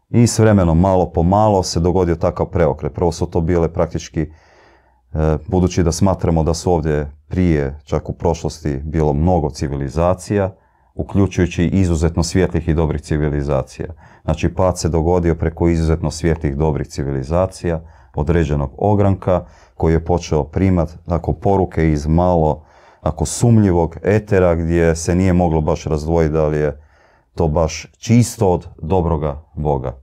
I 0.09 0.27
s 0.27 0.39
vremenom 0.39 0.79
malo 0.79 1.11
po 1.11 1.23
malo 1.23 1.63
se 1.63 1.79
dogodio 1.79 2.15
takav 2.15 2.45
preokret. 2.45 2.93
Prvo 2.93 3.11
su 3.11 3.25
to 3.25 3.41
bile 3.41 3.73
praktički, 3.73 4.31
budući 5.47 5.83
da 5.83 5.91
smatramo 5.91 6.43
da 6.43 6.53
su 6.53 6.71
ovdje 6.71 7.11
prije, 7.27 7.79
čak 7.83 8.09
u 8.09 8.13
prošlosti, 8.13 8.81
bilo 8.83 9.13
mnogo 9.13 9.49
civilizacija, 9.49 10.55
uključujući 10.95 11.65
izuzetno 11.65 12.23
svjetlih 12.23 12.67
i 12.67 12.73
dobrih 12.73 13.01
civilizacija. 13.01 13.87
Znači, 14.23 14.53
pad 14.53 14.79
se 14.79 14.89
dogodio 14.89 15.35
preko 15.35 15.67
izuzetno 15.67 16.11
svjetlih 16.11 16.57
dobrih 16.57 16.87
civilizacija, 16.87 17.81
određenog 18.15 18.71
ogranka, 18.77 19.45
koji 19.75 19.93
je 19.93 20.05
počeo 20.05 20.43
primat 20.43 20.97
poruke 21.41 21.91
iz 21.91 22.07
malo 22.07 22.65
ako 23.01 23.25
sumnjivog 23.25 23.97
etera 24.03 24.55
gdje 24.55 24.95
se 24.95 25.15
nije 25.15 25.33
moglo 25.33 25.61
baš 25.61 25.83
razdvojiti 25.83 26.33
da 26.33 26.47
li 26.47 26.57
je 26.57 26.81
to 27.35 27.47
baš 27.47 27.87
čisto 27.97 28.51
od 28.51 28.67
dobroga 28.81 29.43
Boga. 29.55 29.97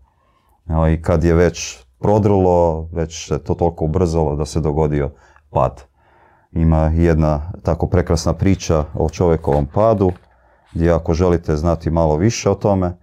I 0.92 1.02
kad 1.02 1.24
je 1.24 1.34
već 1.34 1.78
prodrlo, 2.00 2.88
već 2.92 3.28
se 3.28 3.38
to 3.38 3.54
toliko 3.54 3.84
ubrzalo 3.84 4.36
da 4.36 4.46
se 4.46 4.60
dogodio 4.60 5.10
pad. 5.50 5.84
Ima 6.52 6.78
jedna 6.94 7.52
tako 7.62 7.86
prekrasna 7.86 8.32
priča 8.32 8.84
o 8.94 9.08
čovjekovom 9.08 9.66
padu, 9.66 10.12
gdje 10.72 10.92
ako 10.92 11.14
želite 11.14 11.56
znati 11.56 11.90
malo 11.90 12.16
više 12.16 12.50
o 12.50 12.54
tome, 12.54 12.96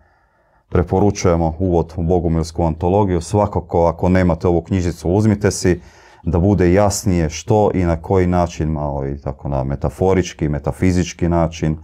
preporučujemo 0.69 1.55
uvod 1.59 1.93
u 1.97 2.03
Bogumilsku 2.03 2.63
antologiju. 2.63 3.21
Svakako, 3.21 3.85
ako 3.85 4.09
nemate 4.09 4.47
ovu 4.47 4.61
knjižicu, 4.61 5.09
uzmite 5.09 5.51
si 5.51 5.81
da 6.23 6.39
bude 6.39 6.73
jasnije 6.73 7.29
što 7.29 7.71
i 7.73 7.83
na 7.83 8.01
koji 8.01 8.27
način, 8.27 8.69
malo 8.69 9.07
i 9.07 9.21
tako 9.21 9.49
na 9.49 9.63
metaforički, 9.63 10.49
metafizički 10.49 11.29
način, 11.29 11.77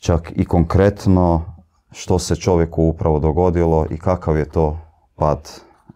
čak 0.00 0.32
i 0.36 0.44
konkretno 0.44 1.42
što 1.92 2.18
se 2.18 2.36
čovjeku 2.36 2.82
upravo 2.82 3.18
dogodilo 3.18 3.86
i 3.90 3.98
kakav 3.98 4.36
je 4.36 4.44
to 4.44 4.78
pad 5.16 5.50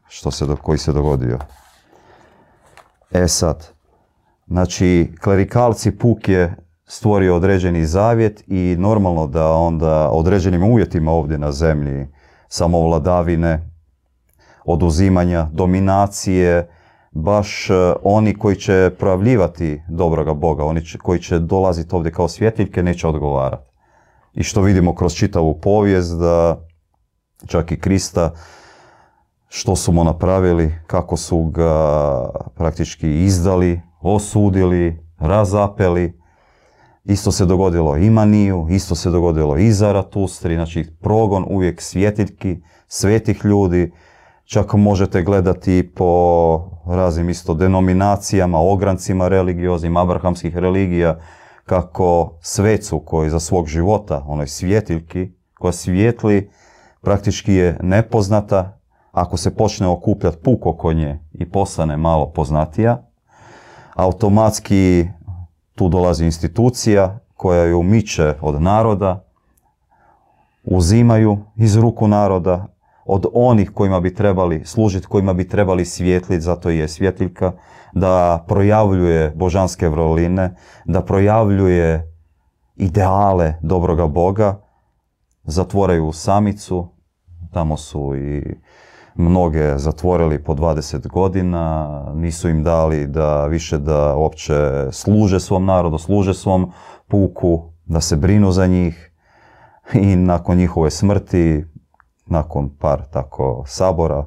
što 0.08 0.30
se, 0.30 0.46
koji 0.62 0.78
se 0.78 0.92
dogodio. 0.92 1.38
E 3.11 3.28
sad, 3.28 3.66
znači, 4.46 5.12
klerikalci 5.23 5.99
puk 5.99 6.28
je 6.28 6.56
stvorio 6.87 7.37
određeni 7.37 7.87
zavjet 7.87 8.44
i 8.46 8.76
normalno 8.78 9.26
da 9.26 9.52
onda 9.52 10.11
određenim 10.11 10.62
uvjetima 10.62 11.12
ovdje 11.12 11.38
na 11.38 11.52
zemlji 11.52 12.06
samovladavine, 12.49 13.70
oduzimanja, 14.64 15.49
dominacije, 15.52 16.68
baš 17.11 17.70
e, 17.70 17.75
oni 18.02 18.35
koji 18.35 18.56
će 18.56 18.90
projavljivati 18.99 19.82
dobroga 19.88 20.35
Boga, 20.35 20.64
oni 20.64 20.82
koji 21.02 21.20
će 21.20 21.38
dolaziti 21.38 21.94
ovdje 21.94 22.12
kao 22.12 22.28
svjetiljke, 22.28 22.82
neće 22.82 23.08
odgovarati. 23.08 23.70
I 24.35 24.42
što 24.42 24.62
vidimo 24.62 24.94
kroz 24.94 25.14
čitavu 25.14 25.61
povijest, 25.61 26.18
da 26.18 26.66
čak 27.46 27.73
i 27.73 27.80
Krista, 27.80 28.32
što 29.49 29.76
su 29.76 29.93
mu 29.93 30.05
napravili, 30.05 30.75
kako 30.87 31.17
su 31.17 31.45
ga 31.45 32.31
praktički 32.55 33.25
izdali, 33.25 33.81
osudili, 34.00 35.07
razapeli, 35.19 36.12
Isto 37.09 37.33
se 37.33 37.45
dogodilo 37.47 37.97
i 37.97 38.11
Maniju, 38.11 38.67
isto 38.71 38.95
se 38.95 39.11
dogodilo 39.11 39.57
i 39.57 39.73
Zaratustri, 39.73 40.55
znači 40.55 40.87
progon 41.00 41.45
uvijek 41.49 41.83
svjetiljki, 41.83 42.57
svetih 42.88 43.45
ljudi, 43.45 43.93
čak 44.45 44.75
možete 44.75 45.23
gledati 45.23 45.93
po 45.95 46.71
raznim 46.87 47.29
isto 47.31 47.55
denominacijama, 47.55 48.59
ograncima 48.59 49.29
religioznim, 49.29 49.97
abrahamskih 49.97 50.57
religija, 50.57 51.19
kako 51.65 52.38
svecu 52.41 52.99
koji 52.99 53.31
za 53.31 53.41
svog 53.41 53.67
života, 53.67 54.25
onoj 54.26 54.47
svjetiljki, 54.47 55.29
koja 55.55 55.73
svijetli, 55.73 56.50
praktički 57.00 57.53
je 57.53 57.79
nepoznata, 57.83 58.75
ako 59.16 59.37
se 59.37 59.54
počne 59.54 59.87
okupljati 59.87 60.37
puk 60.44 60.66
oko 60.66 60.92
nje 60.92 61.18
i 61.32 61.50
postane 61.50 61.96
malo 61.96 62.26
poznatija, 62.32 63.02
automatski 63.94 65.08
tu 65.75 65.88
dolazi 65.88 66.25
institucija 66.25 67.18
koja 67.35 67.64
ju 67.64 67.80
umiče 67.80 68.35
od 68.40 68.62
naroda, 68.62 69.25
uzimaju 70.64 71.38
iz 71.56 71.76
ruku 71.76 72.08
naroda, 72.08 72.66
od 73.04 73.26
onih 73.35 73.70
kojima 73.70 74.00
bi 74.00 74.14
trebali 74.14 74.64
služiti, 74.64 75.06
kojima 75.06 75.32
bi 75.32 75.49
trebali 75.49 75.85
svijetliti, 75.85 76.40
zato 76.40 76.70
je 76.70 76.88
svjetiljka, 76.88 77.52
da 77.92 78.44
projavljuje 78.49 79.30
božanske 79.30 79.88
vroline, 79.88 80.56
da 80.85 81.04
projavljuje 81.04 82.12
ideale 82.76 83.54
dobroga 83.62 84.06
Boga, 84.06 84.61
zatvoraju 85.44 86.12
samicu, 86.12 86.88
tamo 87.52 87.76
su 87.76 88.16
i 88.16 88.56
mnoge 89.16 89.78
zatvorili 89.78 90.44
po 90.44 90.54
20 90.54 91.08
godina, 91.08 91.88
nisu 92.14 92.49
im 92.49 92.62
dali 92.62 93.06
da 93.06 93.46
više 93.46 93.78
da 93.78 94.16
uopće 94.16 94.54
služe 94.92 95.40
svom 95.40 95.64
narodu, 95.64 95.99
služe 95.99 96.35
svom 96.35 96.73
puku, 97.08 97.62
da 97.85 98.00
se 98.00 98.16
brinu 98.16 98.52
za 98.52 98.66
njih 98.66 99.12
i 99.94 100.16
nakon 100.16 100.56
njihove 100.56 100.90
smrti, 100.90 101.64
nakon 102.26 102.70
par 102.78 103.02
tako 103.11 103.64
sabora, 103.66 104.26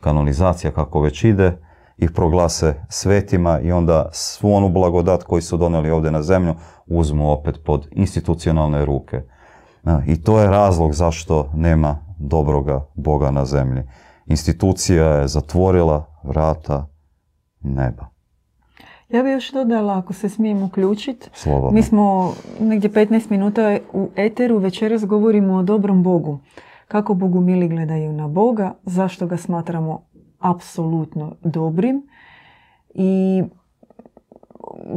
kanonizacija 0.00 0.70
kako 0.70 1.00
već 1.00 1.24
ide, 1.24 1.56
ih 1.96 2.10
proglase 2.10 2.74
svetima 2.88 3.60
i 3.60 3.72
onda 3.72 4.08
svu 4.12 4.52
onu 4.52 4.68
blagodat 4.68 5.22
koju 5.22 5.42
su 5.42 5.56
donijeli 5.56 5.90
ovdje 5.90 6.10
na 6.10 6.22
zemlju 6.22 6.54
uzmu 6.86 7.30
opet 7.30 7.60
pod 7.64 7.88
institucionalne 7.90 8.84
ruke. 8.84 9.22
I 10.06 10.22
to 10.22 10.40
je 10.40 10.50
razlog 10.50 10.94
zašto 10.94 11.50
nema 11.54 11.98
dobroga 12.18 12.86
Boga 12.94 13.30
na 13.30 13.44
zemlji. 13.44 13.82
Institucija 14.30 15.06
je 15.06 15.28
zatvorila 15.28 16.06
vrata 16.22 16.86
neba. 17.60 18.06
Ja 19.08 19.22
bih 19.22 19.32
još 19.32 19.52
dodala, 19.52 19.98
ako 19.98 20.12
se 20.12 20.28
smijem 20.28 20.62
uključiti, 20.62 21.30
mi 21.72 21.82
smo 21.82 22.34
negdje 22.60 22.90
15 22.90 23.30
minuta 23.30 23.78
u 23.92 24.08
Eteru, 24.16 24.58
večeras 24.58 25.04
govorimo 25.04 25.54
o 25.54 25.62
dobrom 25.62 26.02
Bogu. 26.02 26.38
Kako 26.88 27.14
Bogu 27.14 27.40
mili 27.40 27.68
gledaju 27.68 28.12
na 28.12 28.28
Boga, 28.28 28.74
zašto 28.82 29.26
ga 29.26 29.36
smatramo 29.36 30.02
apsolutno 30.38 31.36
dobrim 31.42 32.02
i 32.94 33.42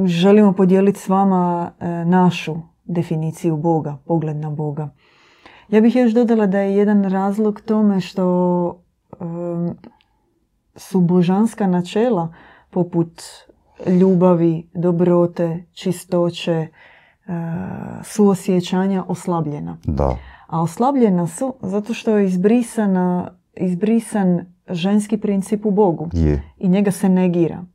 želimo 0.05 0.53
podijeliti 0.53 0.99
s 0.99 1.09
vama 1.09 1.71
e, 1.79 1.87
našu 2.05 2.55
definiciju 2.83 3.57
Boga, 3.57 3.97
pogled 4.05 4.37
na 4.37 4.49
Boga. 4.49 4.89
Ja 5.69 5.81
bih 5.81 5.95
još 5.95 6.11
dodala 6.11 6.45
da 6.45 6.59
je 6.59 6.75
jedan 6.75 7.03
razlog 7.03 7.61
tome 7.61 8.01
što 8.01 8.82
su 10.75 11.01
božanska 11.01 11.67
načela 11.67 12.33
poput 12.69 13.21
ljubavi, 13.87 14.69
dobrote, 14.73 15.63
čistoće, 15.73 16.51
e, 16.51 16.67
suosjećanja 18.03 19.03
oslabljena. 19.07 19.77
Da. 19.83 20.17
A 20.47 20.61
oslabljena 20.61 21.27
su 21.27 21.53
zato 21.61 21.93
što 21.93 22.17
je 22.17 22.25
izbrisana, 22.25 23.31
izbrisan 23.55 24.45
ženski 24.69 25.17
princip 25.17 25.65
u 25.65 25.71
Bogu. 25.71 26.09
Je. 26.13 26.43
I 26.57 26.69
njega 26.69 26.91
se 26.91 27.09
negira. 27.09 27.65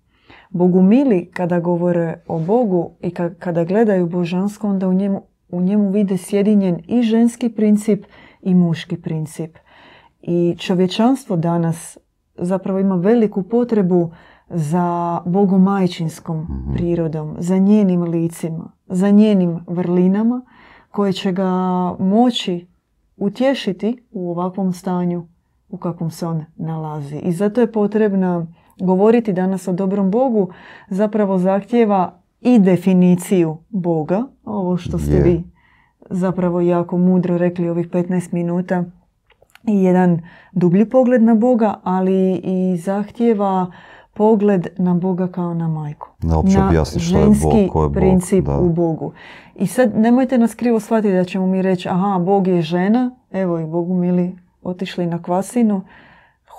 Bogumili 0.51 1.31
kada 1.35 1.61
govore 1.61 2.23
o 2.27 2.39
Bogu 2.39 2.91
i 3.01 3.11
kada 3.39 3.65
gledaju 3.65 4.07
božansko, 4.07 4.69
onda 4.69 4.89
u 4.89 4.93
njemu, 4.93 5.23
u 5.49 5.61
njemu 5.61 5.91
vide 5.91 6.17
sjedinjen 6.17 6.83
i 6.87 7.03
ženski 7.03 7.49
princip 7.49 8.05
i 8.43 8.55
muški 8.55 8.97
princip. 8.97 9.57
I 10.31 10.57
čovječanstvo 10.59 11.37
danas 11.37 11.99
zapravo 12.35 12.79
ima 12.79 12.95
veliku 12.95 13.43
potrebu 13.43 14.11
za 14.51 15.21
bogomajčinskom 15.27 16.41
mhm. 16.41 16.75
prirodom, 16.75 17.37
za 17.39 17.59
njenim 17.59 18.03
licima, 18.03 18.73
za 18.87 19.11
njenim 19.11 19.61
vrlinama 19.67 20.43
koje 20.91 21.13
će 21.13 21.33
ga 21.33 21.51
moći 21.99 22.67
utješiti 23.17 24.03
u 24.13 24.31
ovakvom 24.31 24.73
stanju 24.73 25.27
u 25.69 25.77
kakvom 25.77 26.11
se 26.11 26.27
on 26.27 26.45
nalazi. 26.57 27.17
I 27.17 27.33
zato 27.33 27.61
je 27.61 27.73
potrebno 27.73 28.47
govoriti 28.81 29.33
danas 29.33 29.69
o 29.69 29.73
dobrom 29.73 30.11
Bogu 30.11 30.49
zapravo 30.91 31.39
zahtjeva 31.39 32.21
i 32.41 32.59
definiciju 32.59 33.57
Boga, 33.69 34.25
ovo 34.45 34.77
što 34.77 34.99
ste 34.99 35.21
vi 35.21 35.45
zapravo 36.11 36.61
jako 36.61 36.99
mudro 36.99 37.39
rekli 37.39 37.69
ovih 37.69 37.89
15 37.89 38.35
minuta 38.35 38.85
i 39.63 39.83
jedan 39.83 40.21
dublji 40.53 40.85
pogled 40.85 41.23
na 41.23 41.35
Boga, 41.35 41.75
ali 41.83 42.41
i 42.45 42.77
zahtjeva 42.77 43.67
pogled 44.15 44.67
na 44.79 44.95
Boga 44.95 45.29
kao 45.29 45.55
na 45.55 45.69
majku. 45.69 46.09
Da, 46.23 46.43
na 46.43 46.85
ženski 46.97 47.69
Bog, 47.73 47.95
princip 47.95 48.49
u 48.61 48.69
Bogu. 48.69 49.13
I 49.55 49.67
sad 49.67 49.99
nemojte 49.99 50.39
nas 50.39 50.55
krivo 50.55 50.81
shvatiti 50.81 51.15
da 51.15 51.25
ćemo 51.25 51.47
mi 51.47 51.63
reći 51.63 51.89
aha, 51.89 52.19
Bog 52.19 52.47
je 52.47 52.63
žena, 52.63 53.11
evo 53.31 53.59
i 53.59 53.67
Bogu 53.67 53.95
mili 53.95 54.37
otišli 54.63 55.07
na 55.07 55.23
kvasinu, 55.23 55.83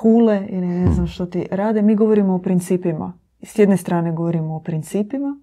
hule 0.02 0.46
ili 0.50 0.68
ne 0.68 0.92
znam 0.92 1.08
što 1.08 1.26
ti 1.26 1.48
rade. 1.52 1.82
Mi 1.82 1.96
govorimo 1.96 2.36
o 2.36 2.40
principima. 2.40 3.14
S 3.42 3.60
jedne 3.60 3.78
strane 3.78 4.12
govorimo 4.12 4.56
o 4.56 4.60
principima 4.60 5.40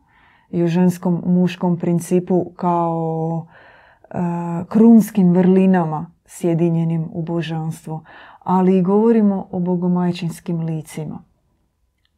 i 0.51 0.63
o 0.63 0.67
ženskom 0.67 1.23
muškom 1.27 1.79
principu 1.79 2.45
kao 2.57 3.47
uh, 4.15 4.67
krunskim 4.69 5.33
vrlinama 5.33 6.11
sjedinjenim 6.27 7.09
u 7.13 7.23
božanstvo. 7.23 8.05
Ali 8.39 8.79
i 8.79 8.83
govorimo 8.83 9.47
o 9.51 9.59
bogomajčinskim 9.59 10.61
licima. 10.61 11.19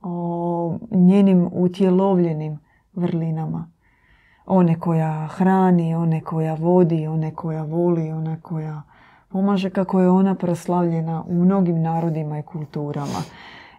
O 0.02 0.78
njenim 0.90 1.48
utjelovljenim 1.52 2.58
vrlinama. 2.92 3.70
One 4.46 4.80
koja 4.80 5.26
hrani, 5.26 5.94
one 5.94 6.20
koja 6.20 6.54
vodi, 6.54 7.06
one 7.06 7.34
koja 7.34 7.62
voli, 7.62 8.12
one 8.12 8.40
koja 8.42 8.82
pomaže 9.28 9.70
kako 9.70 10.00
je 10.00 10.10
ona 10.10 10.34
proslavljena 10.34 11.24
u 11.26 11.34
mnogim 11.34 11.82
narodima 11.82 12.38
i 12.38 12.42
kulturama. 12.42 13.22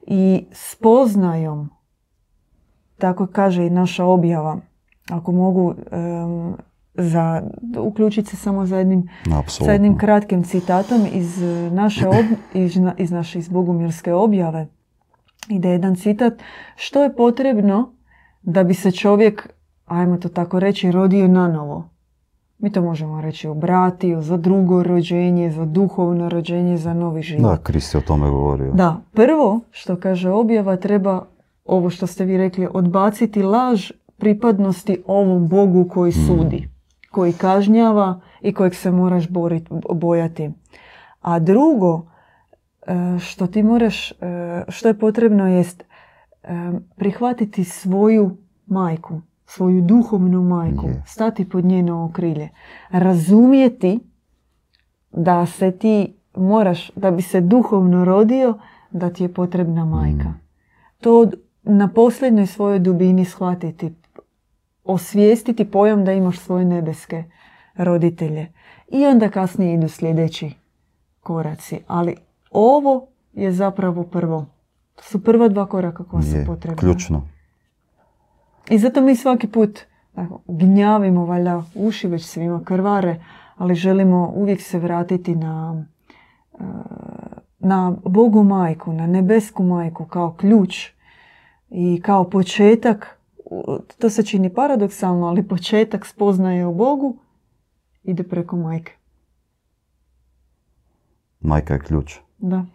I 0.02 0.46
spoznajom, 0.52 1.70
tako 2.98 3.28
kaže 3.28 3.66
i 3.66 3.70
naša 3.70 4.06
objava, 4.06 4.58
ako 5.12 5.32
mogu 5.32 5.74
za, 7.00 7.44
uključiti 7.80 8.30
se 8.30 8.38
samo 8.38 8.66
za 8.66 8.78
jednim, 8.78 9.10
sa 9.48 9.72
jednim 9.72 9.98
kratkim 9.98 10.44
citatom 10.44 11.02
iz 11.14 11.42
naše, 11.72 12.08
ob, 12.08 12.26
iz, 12.54 12.78
iz 12.98 13.12
naše 13.12 13.40
iz 13.40 13.50
Bogumilske 13.50 14.14
objave. 14.14 14.68
Ide 15.50 15.70
jedan 15.70 15.96
citat. 15.96 16.34
Što 16.76 17.04
je 17.04 17.16
potrebno 17.16 17.94
da 18.42 18.64
bi 18.64 18.74
se 18.74 18.92
čovjek, 18.92 19.50
ajmo 19.86 20.18
to 20.18 20.30
tako 20.30 20.60
reći, 20.60 20.92
rodio 20.92 21.28
na 21.28 21.48
novo? 21.48 21.90
Mi 22.58 22.72
to 22.72 22.82
možemo 22.82 23.22
reći 23.22 23.48
obratio, 23.48 24.22
za 24.22 24.38
drugo 24.38 24.84
rođenje, 24.84 25.52
za 25.52 25.66
duhovno 25.66 26.30
rođenje, 26.30 26.78
za 26.78 26.94
novi 26.94 27.22
život. 27.22 27.52
Da, 27.52 27.58
Kristi 27.58 27.98
o 27.98 28.02
tome 28.02 28.30
govorio. 28.30 28.72
Da, 28.74 29.02
prvo 29.14 29.60
što 29.72 29.96
kaže 29.96 30.30
objava 30.30 30.76
treba, 30.76 31.26
ovo 31.66 31.90
što 31.90 32.08
ste 32.08 32.26
vi 32.26 32.38
rekli, 32.38 32.68
odbaciti 32.74 33.44
laž 33.44 33.92
pripadnosti 34.18 35.04
ovom 35.08 35.48
Bogu 35.48 35.90
koji 35.90 36.10
mm. 36.10 36.28
sudi, 36.28 36.70
koji 37.12 37.34
kažnjava 37.34 38.22
i 38.42 38.54
kojeg 38.54 38.76
se 38.76 38.92
moraš 38.92 39.28
bojati. 39.94 40.52
A 41.22 41.40
drugo, 41.40 42.06
e, 42.88 43.20
što 43.20 43.48
ti 43.48 43.64
moraš, 43.64 44.12
e, 44.12 44.16
što 44.68 44.88
je 44.88 45.00
potrebno 45.00 45.48
jest 45.48 45.84
e, 45.84 46.72
prihvatiti 46.96 47.64
svoju 47.64 48.38
majku, 48.66 49.22
svoju 49.46 49.82
duhovnu 49.82 50.44
majku, 50.44 50.90
stati 51.06 51.50
pod 51.50 51.66
njeno 51.66 52.06
okrilje, 52.06 52.50
razumjeti 52.90 54.00
da 55.12 55.46
se 55.46 55.72
ti 55.72 56.16
moraš, 56.36 56.92
da 56.96 57.12
bi 57.12 57.22
se 57.22 57.42
duhovno 57.42 58.06
rodio, 58.06 58.60
da 58.92 59.10
ti 59.10 59.24
je 59.24 59.34
potrebna 59.34 59.86
majka. 59.86 60.30
Mm. 60.30 60.40
To 61.02 61.28
na 61.64 61.88
posljednjoj 61.88 62.48
svojoj 62.48 62.80
dubini 62.80 63.26
shvatiti, 63.26 63.96
osvijestiti 64.94 65.72
pojam 65.72 66.06
da 66.06 66.12
imaš 66.12 66.40
svoje 66.40 66.66
nebeske 66.66 67.24
roditelje. 67.76 68.52
I 68.88 69.06
onda 69.06 69.30
kasnije 69.30 69.74
idu 69.74 69.88
sljedeći 69.88 70.52
koraci. 71.20 71.80
Ali 71.88 72.16
ovo 72.52 73.08
je 73.34 73.52
zapravo 73.52 74.04
prvo. 74.04 74.46
To 74.96 75.04
su 75.04 75.24
prva 75.24 75.48
dva 75.48 75.66
koraka 75.66 76.04
koja 76.04 76.22
su 76.22 76.38
potrebna. 76.46 76.78
Ključno. 76.80 77.28
I 78.70 78.78
zato 78.78 79.02
mi 79.02 79.16
svaki 79.16 79.48
put 79.48 79.80
gnjavimo, 80.48 81.26
valjda 81.26 81.64
uši 81.76 82.08
već 82.08 82.26
svima 82.26 82.64
krvare, 82.64 83.24
ali 83.58 83.76
želimo 83.76 84.32
uvijek 84.36 84.62
se 84.62 84.80
vratiti 84.80 85.36
na, 85.36 85.86
e, 86.60 86.64
na 87.60 87.96
Bogu 88.06 88.44
majku, 88.44 88.94
na 88.94 89.08
nebesku 89.08 89.64
majku 89.64 90.06
kao 90.06 90.34
ključ 90.34 90.90
i 91.70 92.02
kao 92.02 92.24
početak, 92.24 93.19
to 93.98 94.10
se 94.10 94.24
čini 94.24 94.54
paradoksalno, 94.54 95.28
ali 95.28 95.48
početak 95.48 96.06
spoznaje 96.06 96.66
o 96.66 96.74
Bogu 96.74 97.18
ide 98.04 98.24
preko 98.24 98.56
majke. 98.56 98.92
Majka 101.40 101.74
je 101.74 101.80
ključ. 101.80 102.20
Da 102.38 102.66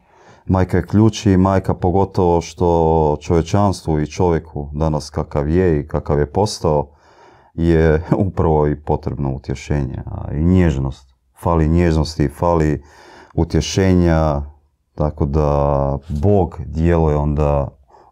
majka 0.47 0.77
je 0.77 0.87
ključ 0.87 1.27
i 1.27 1.37
majka 1.37 1.75
pogotovo 1.75 2.41
što 2.41 3.17
čovječanstvu 3.21 4.01
i 4.01 4.07
čovjeku 4.07 4.69
danas 4.73 5.11
kakav 5.11 5.49
je 5.49 5.81
i 5.81 5.89
kakav 5.89 6.19
je 6.19 6.33
postao 6.33 6.91
je 7.55 8.03
upravo 8.27 8.67
i 8.69 8.81
potrebno 8.81 9.35
utješenje, 9.35 10.03
a 10.07 10.33
i 10.33 10.45
nježnost, 10.45 11.15
fali 11.43 11.69
nježnosti, 11.69 12.29
fali 12.29 12.83
utješenja, 13.35 14.43
tako 14.95 15.27
da 15.27 15.99
Bog 16.09 16.61
djeluje 16.67 17.17
onda 17.17 17.69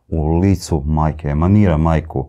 u 0.08 0.38
licu 0.38 0.82
majke, 0.86 1.28
emanira 1.28 1.76
majku. 1.76 2.28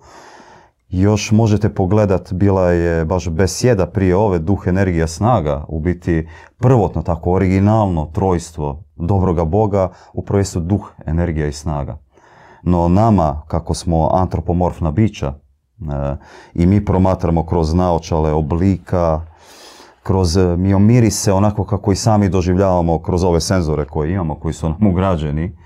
Još 0.90 1.32
možete 1.32 1.70
pogledat, 1.70 2.34
bila 2.34 2.72
je 2.72 3.06
baš 3.06 3.30
besjeda 3.30 3.86
prije 3.86 4.16
ove 4.16 4.40
duh, 4.40 4.64
energija, 4.68 5.08
snaga, 5.08 5.66
u 5.68 5.80
biti 5.80 6.28
prvotno 6.58 7.02
tako 7.02 7.32
originalno 7.32 8.06
trojstvo 8.06 8.84
dobroga 8.96 9.46
Boga, 9.46 9.90
upravo 10.14 10.44
su 10.44 10.60
duh, 10.60 10.92
energija 11.06 11.48
i 11.48 11.52
snaga. 11.52 11.98
No 12.64 12.88
nama, 12.88 13.42
kako 13.48 13.74
smo 13.74 14.10
antropomorfna 14.12 14.92
bića, 14.92 15.28
e, 15.28 16.16
i 16.54 16.66
mi 16.66 16.86
promatramo 16.86 17.46
kroz 17.46 17.74
naočale 17.74 18.34
oblika, 18.34 19.22
kroz 20.04 20.38
e, 20.38 20.58
miomirise, 20.58 21.34
onako 21.34 21.64
kako 21.64 21.92
i 21.92 21.96
sami 21.96 22.30
doživljavamo 22.30 23.00
kroz 23.00 23.24
ove 23.24 23.42
senzore 23.42 23.86
koje 23.86 24.14
imamo, 24.14 24.36
koji 24.36 24.54
su 24.54 24.70
nam 24.70 24.88
ugrađeni, 24.88 25.58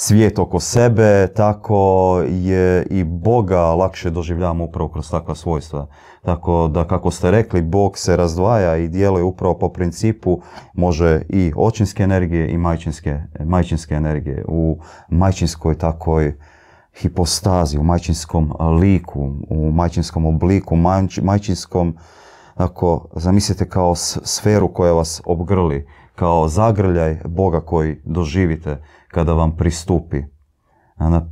svijet 0.00 0.38
oko 0.38 0.60
sebe, 0.60 1.26
tako 1.36 2.22
je 2.28 2.86
i 2.90 3.04
Boga 3.04 3.60
lakše 3.60 4.10
doživljavamo 4.10 4.64
upravo 4.64 4.88
kroz 4.88 5.10
takva 5.10 5.34
svojstva. 5.34 5.86
Tako 6.22 6.68
da, 6.68 6.84
kako 6.84 7.10
ste 7.10 7.30
rekli, 7.30 7.62
Bog 7.62 7.98
se 7.98 8.16
razdvaja 8.16 8.76
i 8.76 8.88
djeluje 8.88 9.24
upravo 9.24 9.58
po 9.58 9.68
principu 9.68 10.40
može 10.74 11.22
i 11.28 11.52
očinske 11.56 12.02
energije 12.02 12.48
i 12.48 12.58
majčinske, 12.58 13.20
majčinske 13.44 13.94
energije. 13.94 14.44
U 14.48 14.78
majčinskoj 15.08 15.78
takoj 15.78 16.34
hipostazi, 17.00 17.78
u 17.78 17.82
majčinskom 17.82 18.52
liku, 18.80 19.32
u 19.48 19.70
majčinskom 19.70 20.26
obliku, 20.26 20.76
majčinskom, 21.22 21.96
ako 22.54 23.08
zamislite 23.16 23.68
kao 23.68 23.94
sferu 24.24 24.68
koja 24.68 24.92
vas 24.92 25.22
obgrli, 25.24 25.86
kao 26.14 26.48
zagrljaj 26.48 27.20
Boga 27.24 27.60
koji 27.60 28.00
doživite 28.04 28.82
kada 29.08 29.32
vam 29.32 29.56
pristupi. 29.56 30.22
Na 30.98 31.26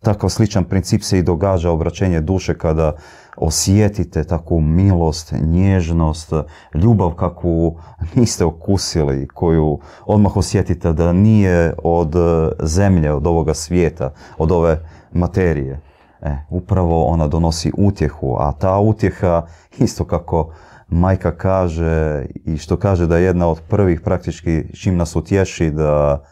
takav 0.00 0.30
sličan 0.30 0.64
princip 0.64 1.02
se 1.02 1.18
i 1.18 1.22
događa 1.22 1.70
obraćenje 1.70 2.20
duše 2.20 2.58
kada 2.58 2.92
osjetite 3.36 4.24
takvu 4.24 4.60
milost, 4.60 5.34
nježnost, 5.42 6.32
ljubav 6.74 7.10
kakvu 7.10 7.78
niste 8.14 8.44
okusili, 8.44 9.28
koju 9.28 9.78
odmah 10.06 10.36
osjetite 10.36 10.92
da 10.92 11.12
nije 11.12 11.74
od 11.82 12.14
zemlje, 12.62 13.12
od 13.12 13.26
ovoga 13.26 13.54
svijeta, 13.54 14.12
od 14.38 14.52
ove 14.52 14.80
materije. 15.12 15.80
E, 16.22 16.36
upravo 16.50 17.04
ona 17.04 17.26
donosi 17.26 17.72
utjehu, 17.76 18.36
a 18.40 18.52
ta 18.52 18.78
utjeha 18.78 19.46
isto 19.78 20.04
kako 20.04 20.52
majka 20.88 21.36
kaže 21.36 22.26
i 22.44 22.56
što 22.56 22.76
kaže 22.76 23.06
da 23.06 23.16
je 23.16 23.24
jedna 23.24 23.48
od 23.48 23.60
prvih 23.68 24.00
praktički 24.00 24.64
čim 24.76 24.96
nas 24.96 25.16
utješi 25.16 25.70
da 25.70 26.24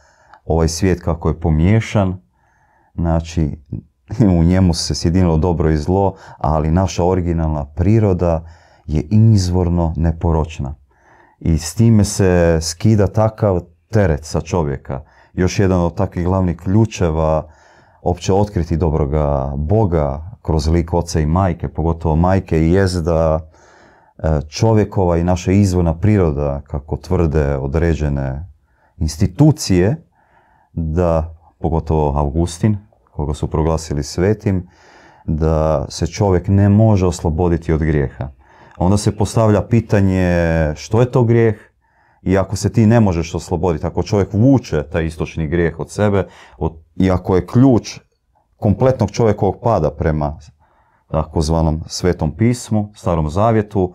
ovaj 0.47 0.69
svijet 0.69 1.03
kako 1.03 1.29
je 1.29 1.41
pomiješan, 1.41 2.21
znači 2.95 3.59
u 4.39 4.45
njemu 4.45 4.75
se 4.75 4.95
sjedinilo 4.95 5.37
dobro 5.37 5.71
i 5.71 5.77
zlo, 5.77 6.15
ali 6.39 6.71
naša 6.71 7.05
originalna 7.05 7.65
priroda 7.65 8.45
je 8.87 9.03
izvorno 9.11 9.95
neporočna. 9.97 10.75
I 11.39 11.59
s 11.59 11.75
time 11.75 12.05
se 12.05 12.59
skida 12.63 13.07
takav 13.07 13.61
teret 13.93 14.25
sa 14.25 14.41
čovjeka. 14.41 15.05
Još 15.33 15.59
jedan 15.59 15.81
od 15.81 15.95
takvih 15.95 16.25
glavnih 16.25 16.57
ključeva 16.57 17.49
opće 18.03 18.33
otkriti 18.33 18.77
dobroga 18.77 19.53
Boga 19.57 20.31
kroz 20.43 20.69
lik 20.69 20.95
oca 20.95 21.21
i 21.21 21.27
majke, 21.27 21.69
pogotovo 21.69 22.17
majke, 22.17 22.69
jest 22.69 23.05
da 23.05 23.51
e, 24.19 24.41
čovjekova 24.49 25.17
i 25.17 25.25
naša 25.25 25.53
izvorna 25.53 25.99
priroda, 25.99 26.61
kako 26.67 26.97
tvrde 26.97 27.57
određene 27.57 28.49
institucije, 28.97 30.06
da, 30.77 31.35
pogotovo 31.59 32.19
Augustin, 32.19 32.77
koga 33.11 33.35
su 33.35 33.47
proglasili 33.47 34.03
svetim, 34.03 34.69
da 35.25 35.87
se 35.89 36.07
čovjek 36.07 36.49
ne 36.49 36.69
može 36.69 37.07
osloboditi 37.07 37.73
od 37.73 37.81
grijeha. 37.81 38.29
Onda 38.79 38.97
se 38.97 39.17
postavlja 39.17 39.63
pitanje 39.63 40.73
što 40.77 41.01
je 41.01 41.11
to 41.11 41.25
grijeh 41.25 41.55
i 42.23 42.39
ako 42.39 42.57
se 42.57 42.73
ti 42.73 42.87
ne 42.87 43.01
možeš 43.01 43.35
osloboditi, 43.35 43.87
ako 43.87 44.03
čovjek 44.03 44.33
vuče 44.33 44.83
taj 44.83 45.07
istočni 45.07 45.49
grijeh 45.49 45.81
od 45.81 45.91
sebe 45.91 46.27
i 46.97 47.11
ako 47.11 47.37
je 47.37 47.47
ključ 47.47 47.99
kompletnog 48.57 49.11
čovjekovog 49.11 49.57
pada 49.63 49.91
prema 49.91 50.39
takozvanom 51.11 51.83
svetom 51.87 52.37
pismu, 52.37 52.93
starom 52.95 53.31
zavjetu, 53.31 53.95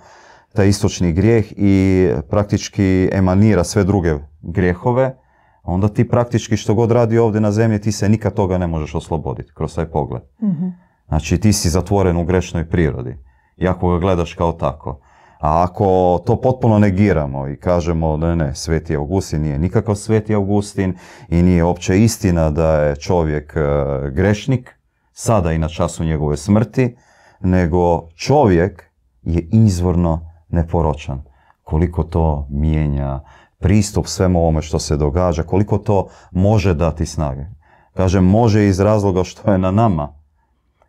taj 0.53 0.67
istočni 0.67 1.13
grijeh 1.13 1.53
i 1.57 2.09
praktički 2.29 3.09
emanira 3.11 3.63
sve 3.63 3.83
druge 3.83 4.15
grijehove, 4.41 5.20
onda 5.63 5.87
ti 5.87 6.07
praktički 6.07 6.57
što 6.57 6.73
god 6.73 6.91
radi 6.91 7.17
ovdje 7.17 7.41
na 7.41 7.51
zemlji, 7.51 7.81
ti 7.81 7.91
se 7.91 8.09
nikad 8.09 8.33
toga 8.33 8.57
ne 8.57 8.67
možeš 8.67 8.95
osloboditi 8.95 9.51
kroz 9.53 9.75
taj 9.75 9.85
pogled. 9.85 10.21
mm 10.41 10.91
Znači 11.07 11.37
ti 11.37 11.53
si 11.53 11.69
zatvoren 11.69 12.17
u 12.17 12.25
grešnoj 12.25 12.69
prirodi. 12.69 13.17
I 13.57 13.67
ako 13.67 13.89
ga 13.89 13.99
gledaš 13.99 14.33
kao 14.33 14.51
tako. 14.51 14.99
A 15.39 15.63
ako 15.63 16.19
to 16.25 16.41
potpuno 16.41 16.79
negiramo 16.79 17.47
i 17.47 17.55
kažemo 17.55 18.17
da 18.17 18.35
ne, 18.35 18.55
sveti 18.55 18.95
Augustin 18.95 19.41
nije 19.41 19.59
nikakav 19.59 19.95
sveti 19.95 20.35
Augustin 20.35 20.95
i 21.29 21.41
nije 21.41 21.63
opće 21.63 22.03
istina 22.03 22.49
da 22.49 22.75
je 22.75 22.95
čovjek 22.95 23.53
e, 23.55 23.61
grešnik, 24.11 24.75
sada 25.13 25.51
i 25.51 25.57
na 25.57 25.69
času 25.69 26.03
njegove 26.03 26.37
smrti, 26.37 26.95
nego 27.39 28.09
čovjek 28.15 28.83
je 29.21 29.49
izvorno 29.51 30.31
neporočan. 30.49 31.23
Koliko 31.63 32.03
to 32.03 32.47
mijenja 32.49 33.19
pristup 33.61 34.07
svemu 34.07 34.39
ovome 34.39 34.61
što 34.61 34.79
se 34.79 34.97
događa, 34.97 35.43
koliko 35.43 35.77
to 35.77 36.07
može 36.31 36.73
dati 36.73 37.05
snage. 37.05 37.45
Kažem, 37.93 38.25
može 38.25 38.67
iz 38.67 38.79
razloga 38.79 39.23
što 39.23 39.51
je 39.51 39.57
na 39.57 39.71
nama, 39.71 40.13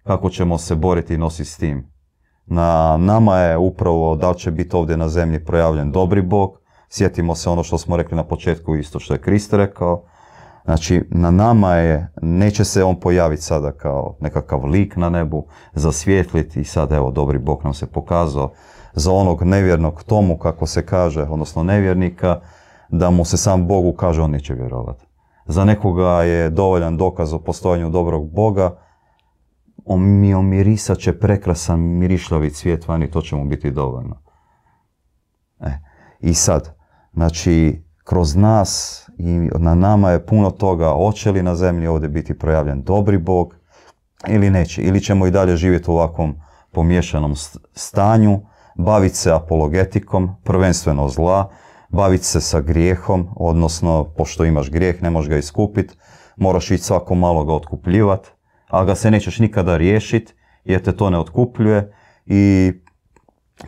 kako 0.05 0.31
ćemo 0.31 0.59
se 0.59 0.75
boriti 0.75 1.15
i 1.15 1.19
nositi 1.19 1.51
s 1.51 1.57
tim. 1.57 1.93
Na 2.47 2.97
nama 2.97 3.39
je 3.39 3.57
upravo 3.57 4.17
da 4.17 4.35
će 4.35 4.51
biti 4.51 4.77
ovdje 4.77 4.97
na 4.97 5.09
zemlji 5.09 5.45
projavljen 5.45 5.93
dobri 5.93 6.23
Bog, 6.23 6.59
sjetimo 6.89 7.35
se 7.35 7.51
ono 7.51 7.63
što 7.63 7.79
smo 7.79 7.97
rekli 7.97 8.17
na 8.17 8.25
početku 8.25 8.77
isto 8.77 8.99
što 8.99 9.15
je 9.15 9.21
Krist 9.21 9.53
rekao, 9.53 10.05
Znači, 10.65 11.03
na 11.11 11.31
nama 11.31 11.75
je, 11.75 12.09
neće 12.23 12.65
se 12.65 12.85
on 12.85 13.01
pojaviti 13.01 13.43
sada 13.43 13.73
kao 13.73 14.17
nekakav 14.21 14.67
lik 14.67 14.97
na 14.97 15.11
nebu, 15.11 15.47
zasvijetliti 15.73 16.61
i 16.61 16.65
sad 16.65 16.93
evo, 16.93 17.11
dobri 17.11 17.39
Bog 17.39 17.61
nam 17.65 17.75
se 17.75 17.87
pokazao 17.87 18.53
za 18.93 19.13
onog 19.13 19.43
nevjernog 19.43 20.03
tomu, 20.03 20.39
kako 20.39 20.67
se 20.67 20.87
kaže, 20.87 21.23
odnosno 21.23 21.63
nevjernika, 21.63 22.41
da 22.93 23.11
mu 23.11 23.25
se 23.25 23.37
sam 23.37 23.67
Bog 23.67 23.97
kaže, 23.97 24.23
on 24.23 24.31
neće 24.31 24.55
vjerovati. 24.55 25.05
Za 25.47 25.65
nekoga 25.65 26.23
je 26.23 26.51
dovoljan 26.51 26.97
dokaz 26.97 27.33
o 27.33 27.39
postojanju 27.39 27.91
dobrog 27.91 28.31
Boga, 28.31 28.77
on 29.85 30.21
mi 30.21 30.35
omirisat 30.35 30.99
će 30.99 31.19
prekrasan 31.19 31.81
mirišljavi 31.81 32.51
cvijet 32.51 32.89
vani, 32.89 33.11
to 33.11 33.21
će 33.21 33.37
mu 33.37 33.45
biti 33.45 33.71
dovoljno. 33.71 34.17
E. 35.61 35.79
I 36.21 36.35
sad, 36.35 36.77
znači, 37.13 37.85
kroz 38.05 38.37
nas 38.37 39.05
i 39.19 39.33
na 39.59 39.75
nama 39.75 40.11
je 40.11 40.27
puno 40.27 40.51
toga, 40.51 40.89
hoće 40.89 41.33
li 41.33 41.43
na 41.43 41.55
zemlji 41.55 41.87
ovdje 41.87 42.09
biti 42.09 42.39
projavljen 42.39 42.83
dobri 42.83 43.19
Bog 43.19 43.57
ili 44.29 44.51
neće. 44.51 44.83
Ili 44.83 45.01
ćemo 45.01 45.27
i 45.27 45.31
dalje 45.31 45.57
živjeti 45.57 45.91
u 45.91 45.95
ovakvom 45.95 46.35
pomješanom 46.73 47.35
stanju, 47.75 48.41
baviti 48.75 49.17
se 49.17 49.33
apologetikom, 49.33 50.31
prvenstveno 50.45 51.09
zla, 51.09 51.51
baviti 51.93 52.25
se 52.25 52.41
sa 52.41 52.61
grijehom, 52.61 53.29
odnosno 53.37 54.05
pošto 54.17 54.45
imaš 54.45 54.71
grijeh, 54.71 55.03
ne 55.03 55.11
možeš 55.11 55.29
ga 55.29 55.37
iskupiti, 55.37 55.95
moraš 56.37 56.71
ići 56.71 56.85
svako 56.85 57.15
malo 57.15 57.45
ga 57.45 57.53
otkupljivati, 57.53 58.29
a 58.69 58.85
ga 58.85 58.95
se 58.95 59.11
nećeš 59.11 59.39
nikada 59.39 59.77
riješiti 59.77 60.35
jer 60.65 60.83
te 60.83 60.93
to 60.93 61.11
ne 61.11 61.19
otkupljuje 61.19 61.93
i 62.27 62.73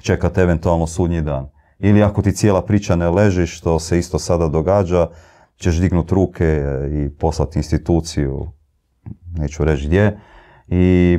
čekate 0.00 0.40
eventualno 0.40 0.86
sudnji 0.86 1.22
dan. 1.22 1.48
Ili 1.78 2.02
ako 2.02 2.22
ti 2.22 2.32
cijela 2.32 2.64
priča 2.64 2.96
ne 2.96 3.10
leži, 3.10 3.46
što 3.46 3.78
se 3.78 3.98
isto 3.98 4.18
sada 4.18 4.48
događa, 4.48 5.08
ćeš 5.56 5.76
dignuti 5.76 6.14
ruke 6.14 6.62
i 6.90 7.08
poslati 7.18 7.58
instituciju, 7.58 8.52
neću 9.32 9.64
reći 9.64 9.86
gdje, 9.86 10.20
i 10.68 11.18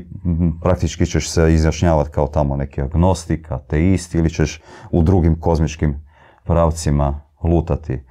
praktički 0.62 1.06
ćeš 1.06 1.30
se 1.30 1.54
izjašnjavati 1.54 2.10
kao 2.10 2.28
tamo 2.28 2.56
neki 2.56 2.82
agnostik, 2.82 3.52
ateist 3.52 4.16
ili 4.16 4.30
ćeš 4.30 4.62
u 4.92 5.02
drugim 5.02 5.40
kozmičkim 5.40 6.05
pravcima 6.46 7.22
lutati. 7.44 8.04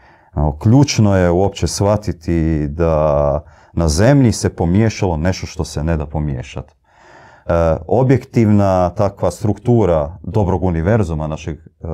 Ključno 0.58 1.16
je 1.16 1.30
uopće 1.30 1.66
shvatiti 1.66 2.68
da 2.68 3.40
na 3.72 3.88
zemlji 3.88 4.32
se 4.32 4.56
pomiješalo 4.56 5.16
nešto 5.16 5.46
što 5.46 5.64
se 5.64 5.84
ne 5.84 5.96
da 5.96 6.06
pomiješati. 6.06 6.74
E, 6.74 7.76
objektivna 7.86 8.90
takva 8.90 9.30
struktura 9.30 10.18
dobrog 10.22 10.62
univerzuma 10.62 11.26
našeg, 11.26 11.56
e, 11.56 11.86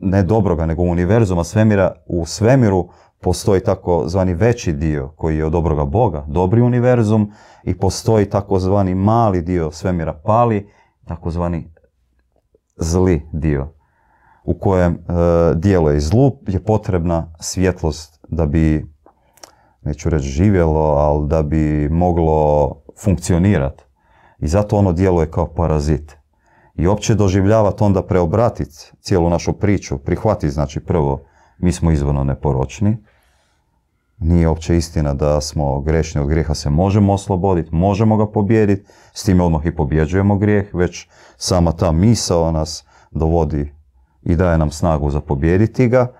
ne 0.00 0.22
dobroga, 0.22 0.66
nego 0.66 0.82
univerzuma 0.82 1.44
svemira, 1.44 1.92
u 2.06 2.26
svemiru 2.26 2.88
postoji 3.20 3.60
zvani 4.06 4.34
veći 4.34 4.72
dio 4.72 5.08
koji 5.08 5.36
je 5.38 5.44
od 5.44 5.52
dobroga 5.52 5.84
Boga, 5.84 6.24
dobri 6.28 6.60
univerzum, 6.60 7.32
i 7.64 7.78
postoji 7.78 8.30
takozvani 8.30 8.94
mali 8.94 9.42
dio 9.42 9.70
svemira 9.70 10.12
pali, 10.12 10.68
takozvani 11.06 11.72
zli 12.76 13.28
dio. 13.32 13.81
U 14.44 14.54
kojem 14.58 14.92
e, 14.92 14.98
djeluje 15.54 16.00
zlu 16.00 16.32
je 16.46 16.64
potrebna 16.64 17.32
svjetlost 17.40 18.20
da 18.28 18.46
bi, 18.46 18.86
neću 19.82 20.10
reći 20.10 20.28
živjelo, 20.28 20.80
ali 20.80 21.28
da 21.28 21.42
bi 21.42 21.88
moglo 21.88 22.70
funkcionirati. 23.02 23.84
I 24.38 24.48
zato 24.48 24.76
ono 24.76 24.92
djeluje 24.92 25.30
kao 25.30 25.54
parazit. 25.54 26.16
I 26.74 26.86
opće 26.86 27.14
doživljavati, 27.14 27.84
onda 27.84 28.02
preobratiti 28.02 28.92
cijelu 29.00 29.30
našu 29.30 29.52
priču, 29.52 29.98
prihvatiti 29.98 30.50
znači 30.50 30.80
prvo, 30.80 31.24
mi 31.58 31.72
smo 31.72 31.90
izvorno 31.90 32.24
neporočni, 32.24 32.96
nije 34.18 34.48
opće 34.48 34.76
istina 34.76 35.14
da 35.14 35.40
smo 35.40 35.80
grešni 35.80 36.20
od 36.20 36.28
grijeha 36.28 36.54
se 36.54 36.70
možemo 36.70 37.12
osloboditi, 37.12 37.74
možemo 37.74 38.16
ga 38.16 38.26
pobijediti, 38.26 38.90
s 39.14 39.24
time 39.24 39.44
odmah 39.44 39.66
i 39.66 39.76
pobjeđujemo 39.76 40.38
grijeh, 40.38 40.74
već 40.74 41.08
sama 41.36 41.72
ta 41.72 41.92
misao 41.92 42.52
nas 42.52 42.84
dovodi 43.10 43.81
i 44.22 44.36
daje 44.36 44.58
nam 44.58 44.70
snagu 44.70 45.10
za 45.10 45.20
pobijediti 45.20 45.88
ga. 45.88 46.12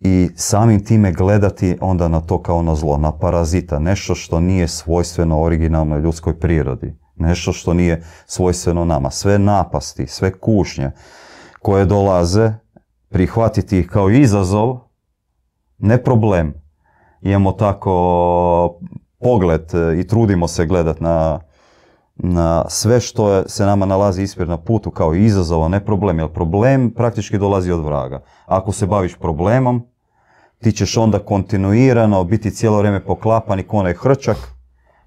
I 0.00 0.28
samim 0.36 0.84
time 0.84 1.12
gledati 1.12 1.76
onda 1.80 2.08
na 2.08 2.20
to 2.20 2.42
kao 2.42 2.62
na 2.62 2.74
zlo, 2.74 2.96
na 2.96 3.12
parazita, 3.12 3.78
nešto 3.78 4.14
što 4.14 4.40
nije 4.40 4.68
svojstveno 4.68 5.42
originalnoj 5.42 6.00
ljudskoj 6.00 6.38
prirodi, 6.38 6.94
nešto 7.16 7.52
što 7.52 7.74
nije 7.74 8.02
svojstveno 8.26 8.84
nama. 8.84 9.10
Sve 9.10 9.38
napasti, 9.38 10.06
sve 10.06 10.38
kušnje 10.38 10.90
koje 11.62 11.84
dolaze, 11.84 12.52
prihvatiti 13.08 13.78
ih 13.78 13.86
kao 13.86 14.10
izazov, 14.10 14.78
ne 15.78 16.04
problem. 16.04 16.54
Imamo 17.20 17.52
tako 17.52 18.78
pogled 19.20 19.72
i 19.98 20.06
trudimo 20.06 20.48
se 20.48 20.66
gledati 20.66 21.02
na, 21.02 21.40
na 22.18 22.64
sve 22.68 23.00
što 23.00 23.48
se 23.48 23.66
nama 23.66 23.86
nalazi 23.86 24.22
ispred 24.22 24.48
na 24.48 24.56
putu 24.56 24.90
kao 24.90 25.14
izazov, 25.14 25.70
ne 25.70 25.84
problem. 25.84 26.18
Jer 26.18 26.32
problem 26.32 26.90
praktički 26.90 27.38
dolazi 27.38 27.72
od 27.72 27.84
vraga. 27.84 28.22
Ako 28.46 28.72
se 28.72 28.86
baviš 28.86 29.14
problemom, 29.14 29.86
ti 30.62 30.72
ćeš 30.72 30.96
onda 30.96 31.18
kontinuirano 31.18 32.24
biti 32.24 32.50
cijelo 32.50 32.78
vrijeme 32.78 33.04
poklapan 33.04 33.60
i 33.60 33.64
onaj 33.68 33.94
hrčak 33.94 34.36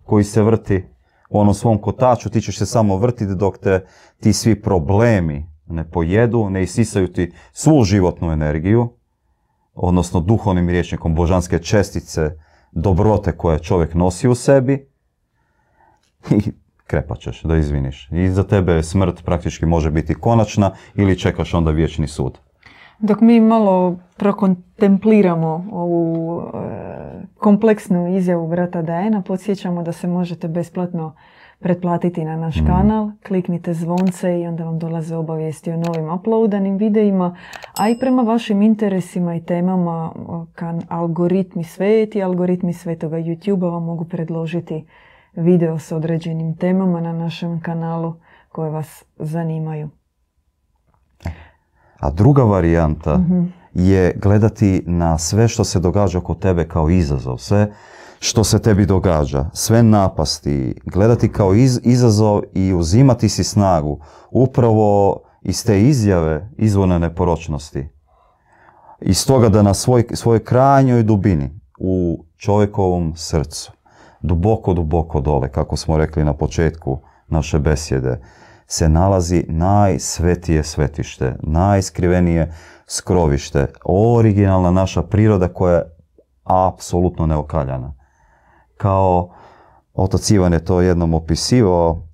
koji 0.03 0.23
se 0.23 0.41
vrti 0.41 0.85
u 1.29 1.39
onom 1.39 1.53
svom 1.53 1.77
kotaču, 1.81 2.29
ti 2.29 2.41
ćeš 2.41 2.57
se 2.57 2.65
samo 2.65 2.97
vrtiti 2.97 3.35
dok 3.35 3.57
te 3.57 3.85
ti 4.19 4.33
svi 4.33 4.61
problemi 4.61 5.51
ne 5.67 5.89
pojedu, 5.89 6.49
ne 6.49 6.63
isisaju 6.63 7.13
ti 7.13 7.31
svu 7.53 7.83
životnu 7.83 8.31
energiju, 8.31 8.89
odnosno 9.73 10.19
duhovnim 10.19 10.69
riječnikom 10.69 11.15
božanske 11.15 11.59
čestice, 11.59 12.31
dobrote 12.71 13.37
koje 13.37 13.59
čovjek 13.59 13.93
nosi 13.93 14.27
u 14.27 14.35
sebi 14.35 14.89
i 16.37 16.60
krepaćeš 16.91 17.41
da 17.43 17.55
izviniš. 17.55 18.09
I 18.11 18.29
za 18.29 18.43
tebe 18.43 18.83
smrt 18.83 19.23
praktički 19.25 19.65
može 19.65 19.91
biti 19.91 20.13
konačna 20.13 20.71
ili 20.95 21.19
čekaš 21.19 21.53
onda 21.53 21.71
vječni 21.71 22.07
sud. 22.07 22.39
Dok 22.99 23.21
mi 23.21 23.39
malo 23.39 23.95
prokontempliramo 24.17 25.65
ovu 25.71 26.41
e, 26.41 27.21
kompleksnu 27.37 28.17
izjavu 28.17 28.47
brata 28.47 28.81
Dajena, 28.81 29.21
podsjećamo 29.21 29.83
da 29.83 29.91
se 29.91 30.07
možete 30.07 30.47
besplatno 30.47 31.15
pretplatiti 31.59 32.25
na 32.25 32.37
naš 32.37 32.55
mm. 32.55 32.65
kanal, 32.67 33.11
kliknite 33.27 33.73
zvonce 33.73 34.39
i 34.39 34.47
onda 34.47 34.63
vam 34.63 34.79
dolaze 34.79 35.15
obavijesti 35.15 35.71
o 35.71 35.77
novim 35.77 36.13
uploadanim 36.13 36.77
videima, 36.77 37.37
a 37.77 37.89
i 37.89 37.99
prema 37.99 38.21
vašim 38.21 38.61
interesima 38.61 39.35
i 39.35 39.45
temama 39.45 40.11
kan 40.55 40.81
algoritmi 40.89 41.63
sveti, 41.63 42.23
algoritmi 42.23 42.73
svetoga 42.73 43.17
YouTube-a 43.17 43.69
vam 43.69 43.83
mogu 43.83 44.05
predložiti 44.05 44.85
video 45.35 45.79
s 45.79 45.91
određenim 45.91 46.55
temama 46.55 47.01
na 47.01 47.13
našem 47.13 47.61
kanalu 47.61 48.15
koje 48.49 48.71
vas 48.71 49.03
zanimaju. 49.19 49.89
A 51.99 52.11
druga 52.11 52.43
varijanta 52.43 53.17
mhm. 53.17 53.43
je 53.73 54.13
gledati 54.21 54.83
na 54.85 55.17
sve 55.17 55.47
što 55.47 55.63
se 55.63 55.79
događa 55.79 56.17
oko 56.17 56.33
tebe 56.33 56.67
kao 56.67 56.89
izazov, 56.89 57.37
sve 57.37 57.71
što 58.19 58.43
se 58.43 58.61
tebi 58.61 58.85
događa, 58.85 59.49
sve 59.53 59.83
napasti, 59.83 60.75
gledati 60.85 61.31
kao 61.31 61.53
izazov 61.83 62.41
i 62.53 62.73
uzimati 62.73 63.29
si 63.29 63.43
snagu 63.43 63.99
upravo 64.31 65.19
iz 65.41 65.65
te 65.65 65.81
izjave 65.81 66.49
izvorne 66.57 66.99
neporočnosti. 66.99 67.89
Iz 69.01 69.25
toga 69.25 69.49
da 69.49 69.61
na 69.61 69.73
svoj, 69.73 70.05
svojoj 70.13 70.43
krajnjoj 70.43 71.03
dubini 71.03 71.49
u 71.79 72.25
čovjekovom 72.37 73.13
srcu, 73.15 73.71
duboko, 74.21 74.73
duboko 74.73 75.21
dole, 75.21 75.51
kako 75.51 75.77
smo 75.77 75.97
rekli 75.97 76.23
na 76.23 76.33
početku 76.33 76.99
naše 77.27 77.59
besjede, 77.59 78.21
se 78.67 78.89
nalazi 78.89 79.45
najsvetije 79.47 80.63
svetište, 80.63 81.35
najskrivenije 81.43 82.53
skrovište, 82.87 83.67
originalna 83.85 84.71
naša 84.71 85.01
priroda 85.01 85.47
koja 85.47 85.75
je 85.75 85.83
apsolutno 86.43 87.27
neokaljana. 87.27 87.93
Kao 88.77 89.33
otac 89.93 90.31
Ivan 90.31 90.53
je 90.53 90.65
to 90.65 90.81
jednom 90.81 91.13
opisivao, 91.13 92.07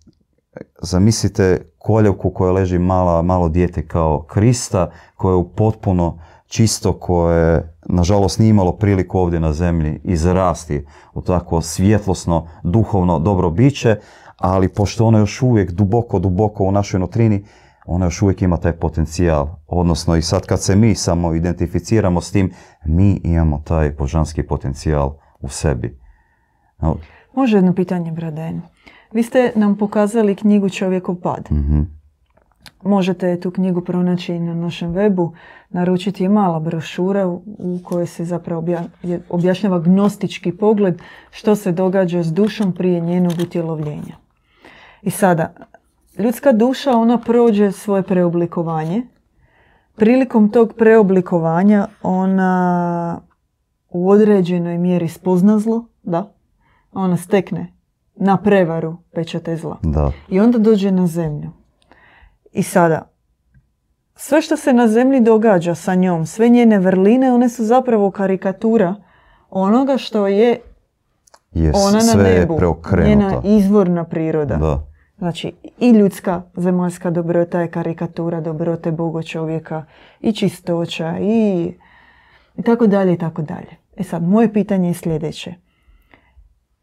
zamislite 0.81 1.71
koljevku 1.77 2.31
koja 2.31 2.51
leži 2.51 2.79
mala, 2.79 3.21
malo 3.21 3.49
dijete 3.49 3.87
kao 3.87 4.23
Krista, 4.23 4.91
koje 5.15 5.37
je 5.37 5.55
potpuno 5.55 6.19
čisto, 6.47 6.99
koje 6.99 7.75
nažalost 7.85 8.39
nije 8.39 8.49
imalo 8.49 8.77
priliku 8.77 9.19
ovdje 9.19 9.39
na 9.39 9.53
zemlji 9.53 9.99
izrasti 10.03 10.85
u 11.13 11.21
tako 11.21 11.61
svjetlosno, 11.61 12.47
duhovno 12.63 13.19
dobro 13.19 13.49
biće, 13.49 13.95
ali 14.37 14.69
pošto 14.69 15.05
ono 15.05 15.19
još 15.19 15.41
uvijek 15.41 15.71
duboko, 15.71 16.19
duboko 16.19 16.63
u 16.63 16.71
našoj 16.71 16.99
nutrini, 16.99 17.45
ona 17.85 18.05
još 18.05 18.21
uvijek 18.21 18.41
ima 18.41 18.57
taj 18.57 18.73
potencijal. 18.73 19.47
Odnosno 19.67 20.15
i 20.15 20.21
sad 20.21 20.45
kad 20.45 20.61
se 20.61 20.75
mi 20.75 20.95
samo 20.95 21.33
identificiramo 21.33 22.21
s 22.21 22.31
tim, 22.31 22.51
mi 22.85 23.21
imamo 23.23 23.61
taj 23.65 23.91
božanski 23.91 24.43
potencijal 24.43 25.13
u 25.39 25.49
sebi. 25.49 25.99
Može 27.35 27.57
jedno 27.57 27.73
pitanje, 27.73 28.11
Braden. 28.11 28.61
Vi 29.11 29.23
ste 29.23 29.51
nam 29.55 29.77
pokazali 29.77 30.35
knjigu 30.35 30.69
Čovjekov 30.69 31.15
pad. 31.15 31.47
mm 31.51 31.96
Možete 32.83 33.39
tu 33.39 33.51
knjigu 33.51 33.81
pronaći 33.81 34.39
na 34.39 34.53
našem 34.53 34.93
webu. 34.93 35.31
Naručiti 35.69 36.23
je 36.23 36.29
mala 36.29 36.59
brošura 36.59 37.27
u 37.27 37.79
kojoj 37.83 38.07
se 38.07 38.25
zapravo 38.25 38.63
objašnjava 39.29 39.79
gnostički 39.79 40.51
pogled 40.51 41.01
što 41.31 41.55
se 41.55 41.71
događa 41.71 42.23
s 42.23 42.33
dušom 42.33 42.73
prije 42.73 43.01
njenog 43.01 43.33
utjelovljenja. 43.43 44.15
I 45.01 45.09
sada, 45.09 45.53
ljudska 46.19 46.51
duša 46.51 46.91
ona 46.91 47.17
prođe 47.17 47.71
svoje 47.71 48.03
preoblikovanje. 48.03 49.03
Prilikom 49.95 50.49
tog 50.49 50.73
preoblikovanja 50.77 51.87
ona 52.03 53.21
u 53.89 54.09
određenoj 54.09 54.77
mjeri 54.77 55.07
spozna 55.07 55.59
zlo, 55.59 55.85
da, 56.03 56.33
ona 56.91 57.17
stekne 57.17 57.73
na 58.15 58.37
prevaru 58.37 58.97
pečate 59.13 59.55
zla. 59.55 59.77
Da. 59.83 60.11
I 60.29 60.39
onda 60.39 60.57
dođe 60.57 60.91
na 60.91 61.07
zemlju. 61.07 61.49
I 62.51 62.63
sada, 62.63 63.09
sve 64.15 64.41
što 64.41 64.57
se 64.57 64.73
na 64.73 64.87
zemlji 64.87 65.19
događa 65.19 65.75
sa 65.75 65.95
njom, 65.95 66.25
sve 66.25 66.49
njene 66.49 66.79
vrline, 66.79 67.33
one 67.33 67.49
su 67.49 67.65
zapravo 67.65 68.11
karikatura 68.11 68.95
onoga 69.49 69.97
što 69.97 70.27
je 70.27 70.59
ona 71.73 71.99
na 72.15 72.23
nebu. 72.23 72.59
Njena 73.05 73.41
izvorna 73.43 74.03
priroda. 74.03 74.55
Da. 74.55 74.87
Znači, 75.17 75.53
i 75.79 75.89
ljudska 75.89 76.41
zemaljska 76.55 77.09
dobrota 77.11 77.61
je 77.61 77.71
karikatura 77.71 78.41
dobrote 78.41 78.91
Boga 78.91 79.23
čovjeka, 79.23 79.85
i 80.21 80.31
čistoća, 80.31 81.17
i, 81.21 81.73
i 82.57 82.61
tako 82.61 82.87
dalje, 82.87 83.13
i 83.13 83.17
tako 83.17 83.41
dalje. 83.41 83.77
E 83.97 84.03
sad, 84.03 84.23
moje 84.23 84.53
pitanje 84.53 84.87
je 84.87 84.93
sljedeće. 84.93 85.53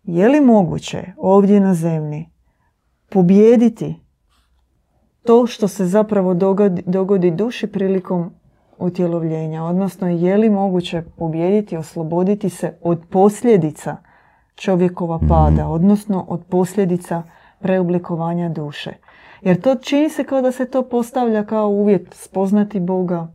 Je 0.03 0.29
li 0.29 0.41
moguće 0.41 1.03
ovdje 1.17 1.61
na 1.61 1.75
zemlji 1.75 2.29
pobijediti 3.09 4.04
to 5.27 5.47
što 5.47 5.69
se 5.69 5.87
zapravo 5.87 6.35
dogodi, 6.35 6.83
dogodi 6.87 7.31
duši 7.31 7.67
prilikom 7.67 8.31
utjelovljenja? 8.79 9.65
Odnosno, 9.65 10.09
je 10.09 10.37
li 10.37 10.51
moguće 10.51 11.03
pobijediti, 11.17 11.77
osloboditi 11.77 12.51
se 12.51 12.75
od 12.83 13.03
posljedica 13.11 13.97
čovjekova 14.55 15.17
mhm. 15.17 15.29
pada, 15.29 15.69
odnosno 15.69 16.25
od 16.29 16.45
posljedica 16.49 17.23
preoblikovanja 17.59 18.49
duše? 18.49 18.93
Jer 19.43 19.61
to 19.61 19.75
čini 19.75 20.09
se 20.09 20.25
kao 20.25 20.43
da 20.43 20.53
se 20.53 20.65
to 20.65 20.83
postavlja 20.83 21.45
kao 21.45 21.69
uvjet 21.69 22.15
spoznati 22.15 22.81
Boga, 22.81 23.29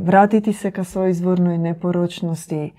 vratiti 0.00 0.52
se 0.52 0.70
ka 0.70 0.84
svojoj 0.84 1.10
izvornoj 1.10 1.58
neporočnosti, 1.58 2.72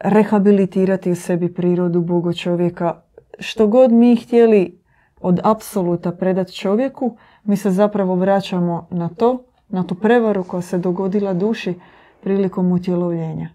rehabilitirati 0.00 1.10
u 1.10 1.16
sebi 1.16 1.54
prirodu 1.54 2.00
Boga 2.00 2.32
čovjeka. 2.32 3.00
Što 3.38 3.66
god 3.66 3.92
mi 3.92 4.16
htjeli 4.16 4.78
od 5.20 5.40
apsoluta 5.44 6.12
predati 6.12 6.52
čovjeku, 6.52 7.16
mi 7.44 7.56
se 7.56 7.70
zapravo 7.70 8.14
vraćamo 8.14 8.86
na 8.90 9.08
to, 9.08 9.44
na 9.68 9.82
tu 9.82 9.94
prevaru 9.94 10.44
koja 10.44 10.62
se 10.62 10.78
dogodila 10.78 11.34
duši 11.34 11.74
prilikom 12.22 12.72
utjelovljenja. 12.72 13.48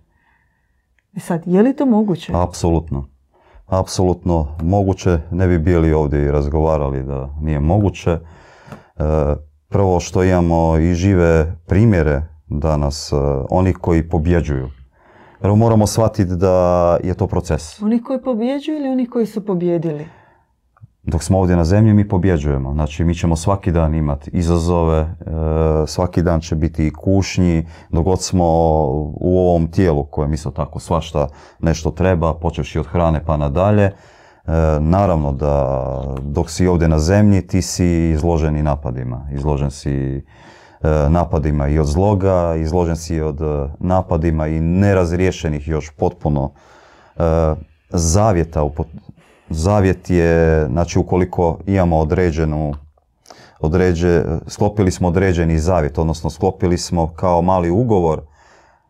I 1.13 1.17
e 1.17 1.19
sad, 1.19 1.41
je 1.45 1.61
li 1.61 1.75
to 1.75 1.85
moguće? 1.85 2.31
Apsolutno. 2.35 3.09
Apsolutno 3.65 4.47
moguće. 4.61 5.19
Ne 5.31 5.47
bi 5.47 5.59
bili 5.59 5.93
ovdje 5.93 6.25
i 6.25 6.31
razgovarali 6.31 7.03
da 7.03 7.29
nije 7.41 7.59
moguće. 7.59 8.11
E, 8.11 8.19
prvo 9.67 9.99
što 9.99 10.23
imamo 10.23 10.77
i 10.77 10.93
žive 10.93 11.55
primjere 11.67 12.21
danas, 12.47 13.13
onih 13.49 13.77
koji 13.81 14.09
pobjeđuju. 14.09 14.69
Jer 15.43 15.55
moramo 15.55 15.87
shvatiti 15.87 16.35
da 16.35 16.97
je 17.03 17.13
to 17.13 17.27
proces. 17.27 17.81
Oni 17.81 18.03
koji 18.03 18.21
pobjeđuju 18.21 18.77
ili 18.77 18.89
oni 18.89 19.09
koji 19.09 19.25
su 19.25 19.45
pobjedili? 19.45 20.05
Dok 21.11 21.23
smo 21.23 21.39
ovdje 21.39 21.55
na 21.55 21.65
zemlji 21.65 21.93
mi 21.93 22.07
pobjeđujemo. 22.07 22.73
Znači 22.73 23.03
mi 23.03 23.15
ćemo 23.15 23.35
svaki 23.35 23.71
dan 23.71 23.95
imati 23.95 24.29
izazove, 24.33 24.99
e, 24.99 25.07
svaki 25.87 26.21
dan 26.21 26.41
će 26.41 26.55
biti 26.55 26.87
i 26.87 26.93
kušnji, 26.93 27.65
dok 27.89 28.05
god 28.05 28.21
smo 28.21 28.45
u 29.13 29.39
ovom 29.39 29.71
tijelu 29.71 30.05
koje 30.05 30.33
isto 30.33 30.51
tako 30.51 30.79
svašta 30.79 31.27
nešto 31.59 31.91
treba, 31.91 32.33
počevši 32.33 32.79
od 32.79 32.87
hrane 32.87 33.23
pa 33.25 33.37
nadalje. 33.37 33.83
E, 33.83 33.93
naravno 34.79 35.33
da 35.33 36.03
dok 36.21 36.49
si 36.49 36.67
ovdje 36.67 36.87
na 36.87 36.99
zemlji 36.99 37.47
ti 37.47 37.61
si 37.61 38.09
izložen 38.09 38.55
i 38.55 38.63
napadima, 38.63 39.27
izložen 39.31 39.71
si 39.71 40.23
E, 40.81 41.09
napadima 41.09 41.67
i 41.67 41.79
od 41.79 41.87
zloga, 41.87 42.55
izložen 42.55 42.95
si 42.95 43.21
od 43.21 43.41
napadima 43.79 44.47
i 44.47 44.59
nerazriješenih 44.59 45.67
još 45.67 45.89
potpuno 45.89 46.51
zavjeta. 47.89 48.63
Zavjet 49.49 50.09
je, 50.09 50.65
znači 50.67 50.99
ukoliko 50.99 51.57
imamo 51.65 51.97
određenu 51.97 52.73
određe, 53.59 54.23
sklopili 54.47 54.91
smo 54.91 55.07
određeni 55.07 55.59
zavjet, 55.59 55.97
odnosno 55.97 56.29
sklopili 56.29 56.77
smo 56.77 57.13
kao 57.15 57.41
mali 57.41 57.69
ugovor 57.69 58.21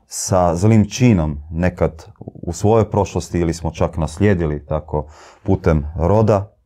sa 0.07 0.55
zlim 0.55 0.89
činom 0.89 1.37
nekad 1.51 2.05
u 2.19 2.53
svojoj 2.53 2.89
prošlosti 2.89 3.39
ili 3.39 3.53
smo 3.53 3.71
čak 3.71 3.97
naslijedili 3.97 4.65
tako 4.65 5.05
putem 5.43 5.85
roda, 5.95 6.59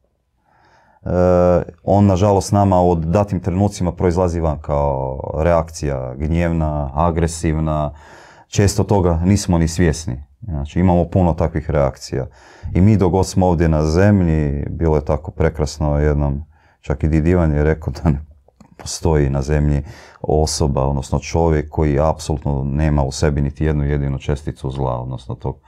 Eh, 1.06 1.64
on 1.84 2.06
nažalost 2.06 2.52
nama 2.52 2.82
u 2.82 2.96
datim 2.96 3.40
trenucima 3.40 3.92
proizlazi 3.92 4.40
van 4.40 4.60
kao 4.62 5.20
reakcija 5.38 6.14
gnjevna, 6.16 6.90
agresivna, 6.94 7.94
često 8.48 8.84
toga 8.84 9.20
nismo 9.26 9.58
ni 9.58 9.68
svjesni. 9.68 10.24
Znači 10.48 10.80
imamo 10.80 11.06
puno 11.06 11.34
takvih 11.34 11.70
reakcija. 11.70 12.28
I 12.74 12.82
mi 12.82 12.98
dok 12.98 13.26
smo 13.26 13.48
ovdje 13.48 13.70
na 13.70 13.86
zemlji, 13.86 14.66
bilo 14.70 14.96
je 14.96 15.06
tako 15.06 15.32
prekrasno 15.32 16.00
jednom, 16.00 16.44
čak 16.82 17.04
i 17.04 17.08
Didivan 17.08 17.52
je 17.52 17.64
rekao 17.64 17.94
da 18.04 18.10
ne 18.10 18.20
postoji 18.78 19.30
na 19.30 19.42
zemlji 19.42 19.84
osoba, 20.22 20.86
odnosno 20.86 21.20
čovjek 21.20 21.70
koji 21.70 22.00
apsolutno 22.00 22.64
nema 22.64 23.04
u 23.04 23.12
sebi 23.12 23.42
niti 23.42 23.66
jednu 23.66 23.84
jedinu 23.84 24.20
česticu 24.20 24.72
zla, 24.72 25.02
odnosno 25.02 25.36
tog 25.36 25.60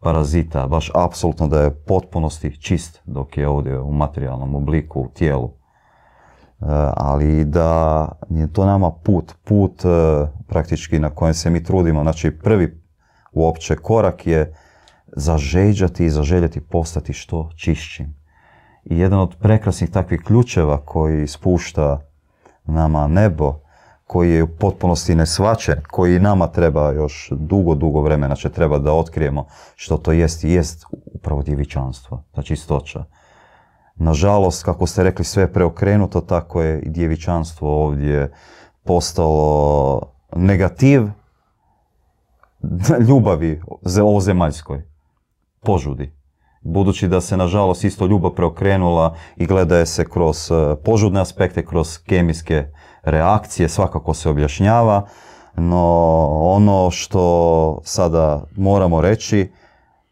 parazita, 0.00 0.66
baš 0.66 0.90
apsolutno 0.94 1.48
da 1.48 1.62
je 1.62 1.74
potpunosti 1.74 2.60
čist 2.60 3.00
dok 3.04 3.36
je 3.36 3.48
ovdje 3.48 3.80
u 3.80 3.92
materijalnom 3.92 4.54
obliku, 4.54 5.00
u 5.00 5.08
tijelu. 5.08 5.50
E, 5.50 5.52
ali 6.96 7.44
da 7.44 8.08
je 8.28 8.52
to 8.52 8.64
nama 8.64 8.90
put, 8.90 9.34
put 9.44 9.84
e, 9.84 9.88
praktički 10.46 10.98
na 10.98 11.10
kojem 11.10 11.34
se 11.34 11.50
mi 11.50 11.64
trudimo. 11.64 12.02
Znači 12.02 12.30
prvi 12.30 12.79
uopće 13.32 13.76
korak 13.76 14.26
je 14.26 14.54
zažeđati 15.06 16.04
i 16.04 16.10
zaželjeti 16.10 16.60
postati 16.60 17.12
što 17.12 17.50
čišćim. 17.56 18.14
I 18.84 18.98
jedan 18.98 19.18
od 19.18 19.36
prekrasnih 19.40 19.90
takvih 19.90 20.20
ključeva 20.26 20.84
koji 20.84 21.26
spušta 21.26 22.00
nama 22.64 23.06
nebo 23.06 23.60
koji 24.06 24.32
je 24.32 24.42
u 24.42 24.56
potpunosti 24.56 25.14
nesvačen, 25.14 25.80
koji 25.90 26.20
nama 26.20 26.46
treba 26.46 26.92
još 26.92 27.32
dugo, 27.36 27.74
dugo 27.74 28.00
vremena 28.00 28.36
će 28.36 28.50
treba 28.50 28.78
da 28.78 28.92
otkrijemo 28.92 29.46
što 29.76 29.96
to 29.96 30.12
jest 30.12 30.44
jest 30.44 30.84
upravo 30.90 31.42
djevičanstvo, 31.42 32.24
ta 32.32 32.42
čistoća. 32.42 33.04
Nažalost, 33.94 34.64
kako 34.64 34.86
ste 34.86 35.02
rekli, 35.02 35.24
sve 35.24 35.42
je 35.42 35.52
preokrenuto, 35.52 36.20
tako 36.20 36.62
je 36.62 36.80
i 36.80 36.90
djevičanstvo 36.90 37.84
ovdje 37.84 38.32
postalo 38.84 40.00
negativ 40.36 41.02
ljubavi 43.08 43.60
o 44.02 44.20
zemaljskoj, 44.20 44.82
požudi. 45.60 46.12
Budući 46.62 47.08
da 47.08 47.20
se, 47.20 47.36
nažalost, 47.36 47.84
isto 47.84 48.06
ljubav 48.06 48.30
preokrenula 48.30 49.14
i 49.36 49.46
gledaje 49.46 49.86
se 49.86 50.04
kroz 50.04 50.50
eh, 50.50 50.76
požudne 50.84 51.20
aspekte, 51.20 51.66
kroz 51.66 51.98
kemijske 51.98 52.66
reakcije, 53.02 53.68
svakako 53.68 54.14
se 54.14 54.28
objašnjava, 54.28 55.06
no 55.56 56.26
ono 56.40 56.90
što 56.90 57.80
sada 57.84 58.44
moramo 58.56 59.00
reći, 59.00 59.52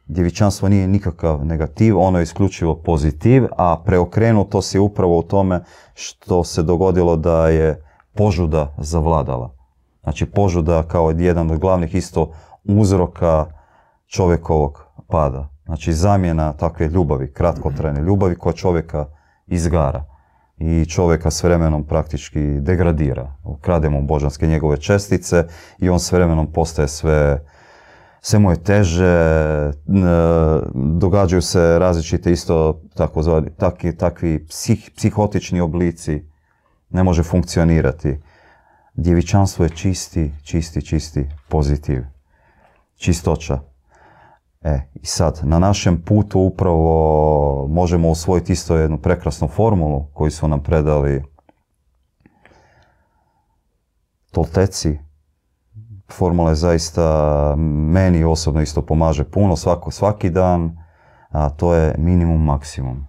djevičanstvo 0.07 0.69
nije 0.69 0.89
nikakav 0.89 1.45
negativ, 1.45 1.99
ono 1.99 2.19
je 2.19 2.23
isključivo 2.23 2.75
pozitiv, 2.75 3.45
a 3.57 3.83
preokrenuto 3.85 4.63
se 4.63 4.81
upravo 4.81 5.19
u 5.19 5.23
tome 5.23 5.65
što 5.95 6.45
se 6.45 6.63
dogodilo 6.63 7.17
da 7.17 7.49
je 7.49 7.85
požuda 8.15 8.75
zavladala. 8.79 9.58
Znači 10.09 10.27
požuda 10.27 10.83
kao 10.83 11.11
jedan 11.11 11.51
od 11.51 11.59
glavnih 11.59 11.95
isto 11.95 12.33
uzroka 12.65 13.47
čovjekovog 14.07 14.85
pada. 15.07 15.49
Znači 15.65 15.93
zamjena 15.93 16.53
takve 16.53 16.89
ljubavi, 16.89 17.33
kratkotrajne 17.33 18.01
ljubavi 18.01 18.35
koja 18.35 18.53
čovjeka 18.53 19.07
izgara 19.47 20.05
i 20.57 20.87
čovjeka 20.87 21.31
s 21.31 21.43
vremenom 21.43 21.85
praktički 21.85 22.41
degradira. 22.61 23.35
Ukrademo 23.45 24.03
božanske 24.03 24.47
njegove 24.47 24.77
čestice 24.77 25.45
i 25.79 25.89
on 25.89 26.01
s 26.01 26.13
vremenom 26.13 26.53
postaje 26.53 26.89
sve 26.89 27.41
sve 28.21 28.39
mu 28.39 28.51
je 28.51 28.63
teže, 28.63 29.73
događaju 30.75 31.43
se 31.43 31.79
različite 31.79 32.33
isto 32.33 32.81
tako 32.95 33.43
takvi, 33.57 33.97
takvi 33.97 34.47
psih, 34.47 34.91
psihotični 34.97 35.61
oblici, 35.61 36.25
ne 36.91 37.03
može 37.03 37.23
funkcionirati. 37.23 38.19
Djevičanstvo 39.01 39.65
je 39.65 39.71
čisti, 39.71 40.33
čisti, 40.43 40.83
čisti 40.83 41.27
pozitiv, 41.49 42.03
čistoća. 42.97 43.61
E, 44.63 44.81
i 44.95 45.07
sad, 45.07 45.41
na 45.43 45.59
našem 45.59 46.03
putu 46.03 46.41
upravo 46.41 47.67
možemo 47.71 48.09
usvojiti 48.09 48.53
isto 48.53 48.77
jednu 48.77 48.99
prekrasnu 48.99 49.49
formulu 49.49 50.07
koju 50.15 50.31
su 50.31 50.49
nam 50.49 50.63
predali 50.63 51.25
Tolteci. 54.31 54.99
Formula 56.13 56.51
je 56.51 56.55
zaista 56.55 57.55
meni 57.93 58.25
osobno 58.25 58.61
isto 58.61 58.83
pomaže 58.83 59.25
puno 59.25 59.57
svako, 59.57 59.91
svaki 59.91 60.31
dan, 60.31 60.79
a 61.29 61.51
to 61.51 61.75
je 61.75 61.95
minimum 61.99 62.45
maksimum. 62.45 63.07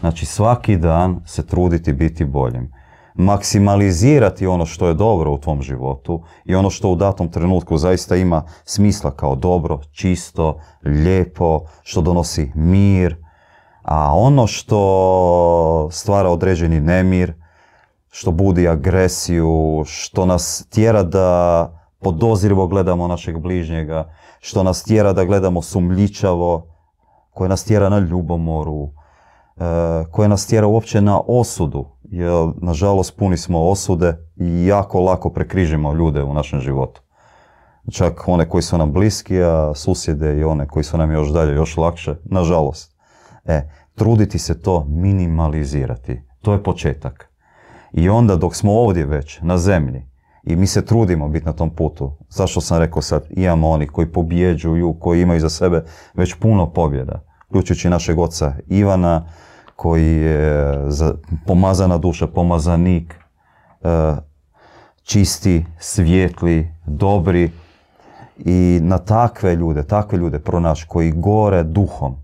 Znači 0.00 0.26
svaki 0.26 0.76
dan 0.76 1.20
se 1.26 1.46
truditi 1.46 1.92
biti 1.92 2.24
boljim 2.24 2.81
maksimalizirati 3.14 4.46
ono 4.46 4.66
što 4.66 4.88
je 4.88 4.94
dobro 4.94 5.32
u 5.32 5.38
tvom 5.38 5.62
životu 5.62 6.22
i 6.44 6.54
ono 6.54 6.70
što 6.70 6.88
u 6.88 6.96
datom 6.96 7.28
trenutku 7.28 7.78
zaista 7.78 8.16
ima 8.16 8.42
smisla 8.64 9.10
kao 9.10 9.34
dobro, 9.36 9.80
čisto, 9.92 10.58
lijepo, 10.82 11.60
što 11.82 12.00
donosi 12.00 12.52
mir, 12.54 13.16
a 13.82 14.14
ono 14.14 14.46
što 14.46 15.88
stvara 15.92 16.30
određeni 16.30 16.80
nemir, 16.80 17.34
što 18.10 18.30
budi 18.30 18.68
agresiju, 18.68 19.82
što 19.86 20.26
nas 20.26 20.66
tjera 20.70 21.02
da 21.02 21.70
podozrivo 22.00 22.66
gledamo 22.66 23.08
našeg 23.08 23.38
bližnjega, 23.38 24.14
što 24.40 24.62
nas 24.62 24.82
tjera 24.82 25.12
da 25.12 25.24
gledamo 25.24 25.62
sumljičavo, 25.62 26.66
koje 27.30 27.48
nas 27.48 27.64
tjera 27.64 27.88
na 27.88 27.98
ljubomoru, 27.98 28.90
koje 30.10 30.28
nas 30.28 30.46
tjera 30.46 30.66
uopće 30.66 31.00
na 31.00 31.20
osudu, 31.26 31.86
jer 32.02 32.32
nažalost 32.56 33.16
puni 33.16 33.36
smo 33.36 33.68
osude 33.68 34.16
i 34.36 34.66
jako 34.66 35.00
lako 35.00 35.30
prekrižimo 35.30 35.92
ljude 35.92 36.22
u 36.22 36.34
našem 36.34 36.60
životu. 36.60 37.02
Čak 37.90 38.28
one 38.28 38.48
koji 38.48 38.62
su 38.62 38.78
nam 38.78 38.92
bliski, 38.92 39.42
a 39.42 39.72
susjede 39.74 40.38
i 40.38 40.44
one 40.44 40.68
koji 40.68 40.84
su 40.84 40.98
nam 40.98 41.12
još 41.12 41.28
dalje, 41.28 41.54
još 41.54 41.76
lakše, 41.76 42.14
nažalost. 42.24 42.96
E, 43.44 43.70
truditi 43.94 44.38
se 44.38 44.62
to 44.62 44.84
minimalizirati. 44.88 46.22
To 46.42 46.52
je 46.52 46.62
početak. 46.62 47.28
I 47.92 48.08
onda 48.08 48.36
dok 48.36 48.54
smo 48.54 48.72
ovdje 48.72 49.06
već, 49.06 49.40
na 49.42 49.58
zemlji, 49.58 50.12
i 50.44 50.56
mi 50.56 50.66
se 50.66 50.84
trudimo 50.84 51.28
biti 51.28 51.46
na 51.46 51.52
tom 51.52 51.70
putu. 51.70 52.12
Zašto 52.28 52.60
sam 52.60 52.78
rekao 52.78 53.02
sad, 53.02 53.26
imamo 53.30 53.70
oni 53.70 53.86
koji 53.86 54.12
pobjeđuju, 54.12 54.96
koji 55.00 55.22
imaju 55.22 55.40
za 55.40 55.48
sebe 55.48 55.84
već 56.14 56.34
puno 56.34 56.72
pobjeda. 56.72 57.31
Uključujući 57.52 57.88
našeg 57.88 58.18
oca 58.18 58.54
Ivana, 58.66 59.24
koji 59.76 60.16
je 60.16 60.74
pomazana 61.46 61.98
duša, 61.98 62.26
pomazanik, 62.26 63.14
e, 63.82 64.14
čisti, 65.02 65.66
svijetli, 65.78 66.68
dobri 66.86 67.50
i 68.38 68.78
na 68.82 68.98
takve 68.98 69.56
ljude, 69.56 69.82
takve 69.86 70.18
ljude 70.18 70.38
pronaš 70.38 70.84
koji 70.84 71.12
gore 71.12 71.62
duhom, 71.62 72.16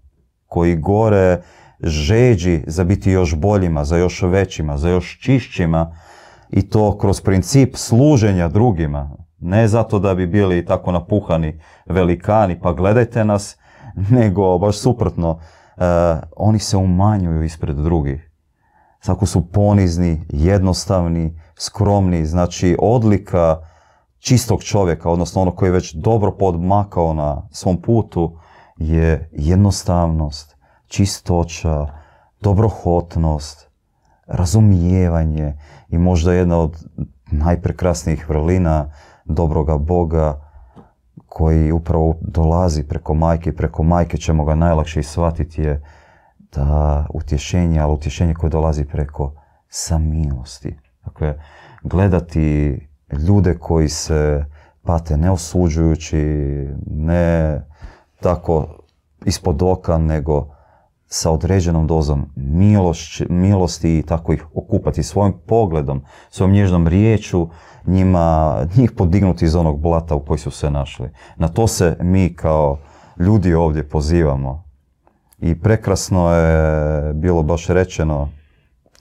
koji 0.46 0.76
gore 0.76 1.42
žeđi 1.80 2.64
za 2.66 2.84
biti 2.84 3.10
još 3.10 3.34
boljima, 3.34 3.84
za 3.84 3.96
još 3.96 4.22
većima, 4.22 4.78
za 4.78 4.88
još 4.88 5.18
čišćima 5.20 5.92
i 6.50 6.68
to 6.68 6.98
kroz 6.98 7.20
princip 7.20 7.76
služenja 7.76 8.48
drugima, 8.48 9.10
ne 9.38 9.68
zato 9.68 9.98
da 9.98 10.14
bi 10.14 10.26
bili 10.26 10.64
tako 10.64 10.92
napuhani 10.92 11.60
velikani, 11.86 12.60
pa 12.60 12.72
gledajte 12.72 13.24
nas, 13.24 13.58
nego 14.18 14.58
baš 14.58 14.78
suprotno, 14.78 15.38
Eh, 15.78 16.20
oni 16.36 16.58
se 16.58 16.76
umanjuju 16.76 17.42
ispred 17.42 17.76
drugih. 17.76 18.30
Svako 19.00 19.26
su 19.26 19.52
ponizni, 19.52 20.26
jednostavni, 20.28 21.40
skromni. 21.58 22.26
Znači 22.26 22.76
odlika 22.80 23.56
čistog 24.18 24.62
čovjeka, 24.62 25.10
odnosno 25.10 25.42
ono 25.42 25.50
koji 25.50 25.68
je 25.68 25.72
već 25.72 25.94
dobro 25.94 26.36
podmakao 26.36 27.14
na 27.14 27.48
svom 27.52 27.82
putu, 27.82 28.38
je 28.76 29.30
jednostavnost, 29.32 30.56
čistoća, 30.86 31.86
dobrohotnost, 32.40 33.70
razumijevanje 34.26 35.58
i 35.88 35.98
možda 35.98 36.32
jedna 36.32 36.58
od 36.58 36.84
najprekrasnijih 37.30 38.28
vrlina 38.28 38.92
dobroga 39.24 39.78
Boga 39.78 40.47
koji 41.28 41.72
upravo 41.72 42.16
dolazi 42.20 42.82
preko 42.82 43.14
majke 43.14 43.50
i 43.50 43.56
preko 43.56 43.82
majke 43.82 44.16
ćemo 44.16 44.44
ga 44.44 44.54
najlakše 44.54 45.02
shvatiti 45.02 45.62
je 45.62 45.82
da 46.52 47.06
utješenje, 47.14 47.80
ali 47.80 47.92
utješenje 47.92 48.34
koje 48.34 48.50
dolazi 48.50 48.84
preko 48.84 49.32
samilosti. 49.68 50.76
Dakle, 51.04 51.34
gledati 51.82 52.78
ljude 53.28 53.58
koji 53.58 53.88
se 53.88 54.44
pate 54.82 55.16
ne 55.16 55.30
osuđujući, 55.30 56.16
ne 56.86 57.60
tako 58.20 58.66
ispod 59.24 59.62
oka, 59.62 59.98
nego 59.98 60.48
sa 61.06 61.30
određenom 61.30 61.86
dozom 61.86 62.26
milosti 63.28 63.98
i 63.98 64.02
tako 64.02 64.32
ih 64.32 64.44
okupati 64.54 65.02
svojim 65.02 65.34
pogledom, 65.46 66.02
svojom 66.30 66.52
nježnom 66.52 66.88
riječu, 66.88 67.48
njima, 67.88 68.56
njih 68.76 68.92
podignuti 68.92 69.44
iz 69.44 69.54
onog 69.54 69.80
blata 69.80 70.14
u 70.14 70.20
koji 70.20 70.38
su 70.38 70.50
se 70.50 70.70
našli. 70.70 71.10
Na 71.36 71.48
to 71.48 71.66
se 71.66 71.96
mi 72.00 72.34
kao 72.34 72.78
ljudi 73.18 73.54
ovdje 73.54 73.88
pozivamo. 73.88 74.64
I 75.38 75.60
prekrasno 75.60 76.34
je 76.34 77.12
bilo 77.14 77.42
baš 77.42 77.66
rečeno 77.66 78.28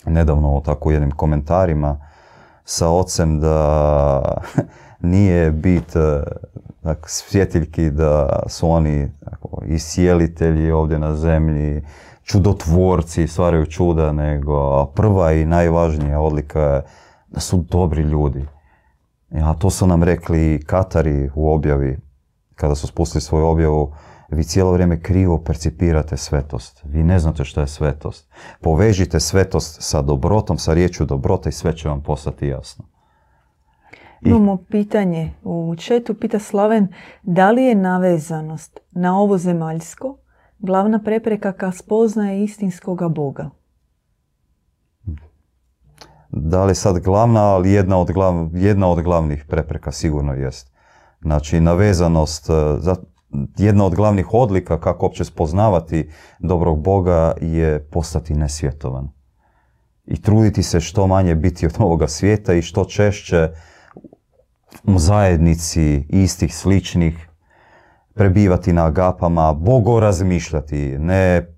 nedavno 0.05 0.57
u 0.57 0.61
tako 0.61 0.91
jednim 0.91 1.11
komentarima 1.11 1.99
sa 2.65 2.89
ocem 2.89 3.39
da 3.39 4.41
nije 4.99 5.51
bit 5.51 5.93
dakle, 6.83 7.09
svjetiljki 7.09 7.89
da 7.89 8.39
su 8.47 8.69
oni 8.69 9.11
tako, 9.25 9.61
isjelitelji 9.65 10.71
ovdje 10.71 10.99
na 10.99 11.15
zemlji, 11.15 11.81
čudotvorci, 12.23 13.27
stvaraju 13.27 13.65
čuda, 13.65 14.11
nego 14.11 14.85
prva 14.85 15.33
i 15.33 15.45
najvažnija 15.45 16.19
odlika 16.19 16.61
je 16.61 16.81
da 17.27 17.39
su 17.39 17.57
dobri 17.57 18.01
ljudi. 18.01 18.45
A 19.31 19.53
to 19.53 19.69
su 19.69 19.87
nam 19.87 20.03
rekli 20.03 20.63
Katari 20.65 21.29
u 21.35 21.53
objavi, 21.53 21.97
kada 22.55 22.75
su 22.75 22.87
spustili 22.87 23.21
svoju 23.21 23.45
objavu, 23.45 23.93
vi 24.29 24.43
cijelo 24.43 24.71
vrijeme 24.71 25.01
krivo 25.01 25.37
percipirate 25.43 26.17
svetost. 26.17 26.81
Vi 26.83 27.03
ne 27.03 27.19
znate 27.19 27.45
što 27.45 27.61
je 27.61 27.67
svetost. 27.67 28.29
Povežite 28.61 29.19
svetost 29.19 29.77
sa 29.81 30.01
dobrotom, 30.01 30.57
sa 30.57 30.73
riječju 30.73 31.05
dobrota 31.05 31.49
i 31.49 31.51
sve 31.51 31.77
će 31.77 31.89
vam 31.89 32.03
postati 32.03 32.47
jasno. 32.47 32.85
Imamo 34.21 34.57
pitanje 34.69 35.33
u 35.43 35.75
četu, 35.77 36.13
pita 36.13 36.39
Slaven, 36.39 36.87
da 37.23 37.51
li 37.51 37.63
je 37.63 37.75
navezanost 37.75 38.79
na 38.91 39.19
ovo 39.19 39.37
zemaljsko 39.37 40.17
glavna 40.59 40.99
prepreka 40.99 41.51
ka 41.51 41.71
spoznaje 41.71 42.43
istinskoga 42.43 43.07
Boga? 43.07 43.49
Da 46.41 46.65
li 46.65 46.75
sad 46.75 46.99
glavna, 46.99 47.41
ali 47.41 47.71
jedna 47.71 47.97
od, 47.97 48.09
jedna 48.53 48.87
od 48.87 49.01
glavnih 49.01 49.45
prepreka 49.47 49.91
sigurno 49.91 50.33
jest. 50.33 50.71
Znači, 51.21 51.59
navezanost, 51.59 52.49
e, 52.49 52.53
jedna 53.57 53.85
od 53.85 53.95
glavnih 53.95 54.33
odlika 54.33 54.79
kako 54.79 55.05
uopće 55.05 55.23
spoznavati 55.23 56.09
dobrog 56.39 56.83
Boga 56.83 57.33
je 57.41 57.89
postati 57.91 58.33
nesvjetovan. 58.33 59.09
I 60.05 60.21
truditi 60.21 60.63
se 60.63 60.79
što 60.79 61.07
manje 61.07 61.35
biti 61.35 61.65
od 61.65 61.73
ovoga 61.79 62.07
svijeta 62.07 62.53
i 62.53 62.61
što 62.61 62.85
češće 62.85 63.49
u 64.83 64.99
zajednici 64.99 66.05
istih, 66.09 66.55
sličnih, 66.55 67.29
prebivati 68.13 68.73
na 68.73 68.85
agapama, 68.85 69.53
bogo 69.53 69.99
razmišljati, 69.99 70.97
ne 70.99 71.56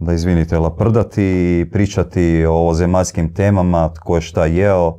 da 0.00 0.12
izvinite, 0.12 0.58
laprdati 0.58 1.22
i 1.22 1.70
pričati 1.72 2.46
o 2.48 2.74
zemaljskim 2.74 3.34
temama, 3.34 3.92
tko 3.92 4.14
je 4.14 4.20
šta 4.20 4.46
jeo, 4.46 4.96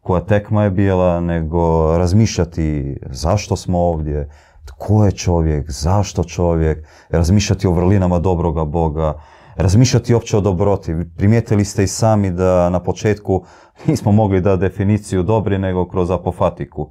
koja 0.00 0.20
tekma 0.20 0.64
je 0.64 0.70
bila, 0.70 1.20
nego 1.20 1.94
razmišljati 1.98 2.96
zašto 3.10 3.56
smo 3.56 3.78
ovdje, 3.78 4.28
tko 4.64 5.04
je 5.04 5.12
čovjek, 5.12 5.70
zašto 5.70 6.24
čovjek, 6.24 6.86
razmišljati 7.10 7.66
o 7.66 7.72
vrlinama 7.72 8.18
dobroga 8.18 8.64
Boga, 8.64 9.20
razmišljati 9.56 10.14
opće 10.14 10.36
o 10.36 10.40
dobroti. 10.40 10.94
Primijetili 11.16 11.64
ste 11.64 11.84
i 11.84 11.86
sami 11.86 12.30
da 12.30 12.70
na 12.70 12.80
početku 12.82 13.44
nismo 13.86 14.12
mogli 14.12 14.40
da 14.40 14.56
definiciju 14.56 15.22
dobri 15.22 15.58
nego 15.58 15.88
kroz 15.88 16.10
apofatiku. 16.10 16.90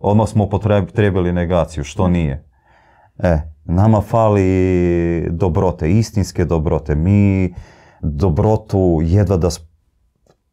Odmah 0.00 0.28
smo 0.28 0.48
potrebili 0.48 1.32
negaciju, 1.32 1.84
što 1.84 2.08
nije. 2.08 2.53
E, 3.18 3.38
nama 3.64 4.00
fali 4.00 5.28
dobrote, 5.30 5.90
istinske 5.90 6.44
dobrote. 6.44 6.94
Mi 6.94 7.54
dobrotu 8.00 9.00
jedva 9.02 9.36
da 9.36 9.48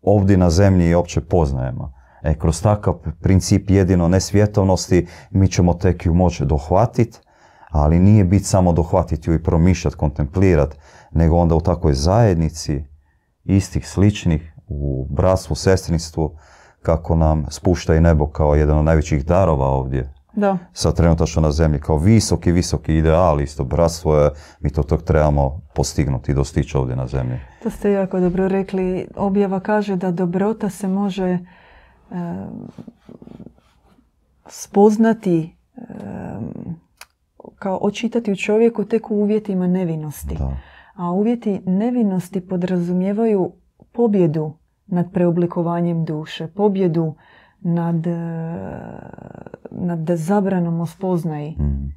ovdje 0.02 0.38
na 0.38 0.50
zemlji 0.50 0.94
opće 0.94 1.22
poznajemo. 1.22 1.94
E, 2.24 2.40
kroz 2.40 2.62
takav 2.62 2.94
princip 3.22 3.70
jedino 3.70 4.08
nesvjetovnosti 4.08 5.08
mi 5.32 5.48
ćemo 5.48 5.74
tek 5.74 6.06
ju 6.06 6.14
moći 6.14 6.46
dohvatiti, 6.46 7.20
ali 7.70 8.00
nije 8.00 8.24
bit 8.24 8.46
samo 8.46 8.74
dohvatiti 8.74 9.30
ju 9.30 9.34
i 9.34 9.44
promišljati, 9.44 9.98
kontemplirati, 9.98 10.78
nego 11.12 11.36
onda 11.36 11.56
u 11.56 11.62
takvoj 11.62 11.94
zajednici 11.94 12.84
istih, 13.44 13.88
sličnih, 13.88 14.54
u 14.68 15.08
bratstvu, 15.10 15.56
sestrinstvu, 15.56 16.38
kako 16.82 17.16
nam 17.16 17.46
spušta 17.50 17.96
i 17.96 18.02
nebo 18.02 18.28
kao 18.28 18.56
jedan 18.56 18.78
od 18.78 18.86
najvećih 18.86 19.26
darova 19.26 19.68
ovdje. 19.68 20.14
Da. 20.34 20.58
Sad 20.74 20.96
trenutačno 20.96 21.42
na 21.42 21.52
zemlji 21.52 21.80
kao 21.80 21.98
visoki, 21.98 22.52
visoki 22.52 22.96
ideal, 22.96 23.42
isto 23.42 23.64
bratstvo 23.64 24.18
je, 24.18 24.30
mi 24.60 24.70
to 24.70 24.84
tog 24.84 25.04
trebamo 25.04 25.62
postignuti 25.76 26.32
i 26.32 26.36
dostići 26.36 26.78
ovdje 26.78 26.96
na 26.96 27.08
zemlji. 27.08 27.40
To 27.64 27.70
ste 27.70 27.92
jako 27.92 28.20
dobro 28.20 28.48
rekli. 28.48 29.08
Objava 29.16 29.60
kaže 29.60 29.96
da 29.96 30.12
dobrota 30.12 30.70
se 30.70 30.88
može 30.88 31.38
spoznati 34.48 35.58
kao 37.56 37.80
očitati 37.82 38.32
u 38.32 38.36
čovjeku 38.36 38.86
tek 38.86 39.12
u 39.12 39.16
uvjetima 39.16 39.68
nevinosti. 39.68 40.36
Da. 40.36 40.58
A 40.96 41.12
uvjeti 41.12 41.62
nevinosti 41.66 42.48
podrazumijevaju 42.48 43.52
pobjedu 43.92 44.54
nad 44.88 45.12
preoblikovanjem 45.14 46.06
duše, 46.06 46.48
pobjedu 46.48 47.16
nad, 47.62 48.08
e, 48.08 48.18
nad 49.72 50.10
zabranom 50.10 50.82
o 50.82 50.86
spoznaji 50.86 51.56
mm. 51.60 51.94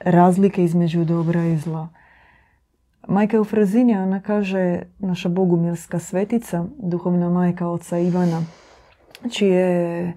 razlike 0.00 0.64
između 0.64 1.04
dobra 1.04 1.44
i 1.44 1.56
zla. 1.56 1.88
Majka 3.08 3.36
Eufrazina, 3.36 4.02
ona 4.02 4.20
kaže, 4.20 4.82
naša 4.98 5.28
bogumilska 5.28 5.98
svetica, 5.98 6.64
duhovna 6.78 7.30
majka 7.30 7.68
oca 7.68 7.98
Ivana, 7.98 8.42
čije 9.30 10.12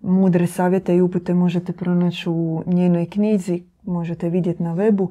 mudre 0.00 0.46
savjete 0.46 0.96
i 0.96 1.00
upute 1.00 1.34
možete 1.34 1.72
pronaći 1.72 2.30
u 2.30 2.62
njenoj 2.66 3.06
knjizi, 3.06 3.62
možete 3.82 4.28
vidjeti 4.28 4.62
na 4.62 4.74
webu, 4.74 5.08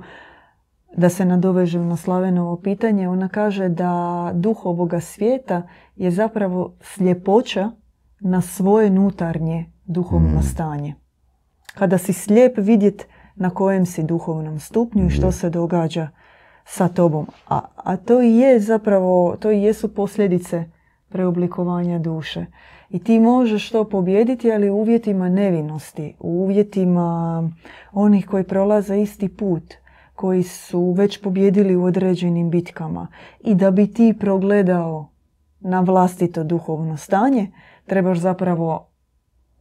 da 0.98 1.10
se 1.10 1.26
nadovežem 1.26 1.88
na 1.88 1.98
Slavenovo 1.98 2.58
pitanje, 2.58 3.10
ona 3.10 3.28
kaže 3.28 3.70
da 3.70 4.32
duh 4.34 4.66
ovoga 4.66 5.00
svijeta 5.00 5.68
je 5.96 6.12
zapravo 6.12 6.74
sljepoća 6.82 7.72
na 8.24 8.42
svoje 8.42 8.90
nutarnje 8.90 9.66
duhovno 9.86 10.40
mm. 10.40 10.44
stanje. 10.44 10.96
Kada 11.74 11.98
si 11.98 12.14
slijep 12.14 12.54
vidjet 12.58 13.08
na 13.36 13.50
kojem 13.50 13.86
si 13.86 14.04
duhovnom 14.04 14.60
stupnju 14.60 15.06
i 15.06 15.10
što 15.10 15.32
se 15.32 15.50
događa 15.50 16.08
sa 16.66 16.88
tobom. 16.88 17.28
A, 17.50 17.62
a 17.76 17.98
to 17.98 18.22
i 18.22 18.36
je 18.36 18.60
zapravo, 18.60 19.36
to 19.40 19.52
i 19.52 19.62
jesu 19.62 19.96
posljedice 19.96 20.66
preoblikovanja 21.10 22.00
duše. 22.00 22.46
I 22.90 23.00
ti 23.00 23.20
možeš 23.20 23.70
to 23.70 23.84
pobijediti, 23.84 24.52
ali 24.52 24.70
u 24.70 24.76
uvjetima 24.76 25.30
nevinosti, 25.30 26.16
u 26.20 26.30
uvjetima 26.30 27.50
onih 27.92 28.26
koji 28.26 28.44
prolaze 28.44 29.02
isti 29.02 29.30
put, 29.30 29.74
koji 30.16 30.44
su 30.44 30.92
već 30.92 31.22
pobjedili 31.22 31.76
u 31.76 31.84
određenim 31.84 32.50
bitkama. 32.50 33.08
I 33.40 33.56
da 33.56 33.72
bi 33.72 33.94
ti 33.94 34.16
progledao 34.20 35.10
na 35.60 35.80
vlastito 35.80 36.44
duhovno 36.44 36.98
stanje, 36.98 37.52
trebaš 37.86 38.18
zapravo 38.18 38.88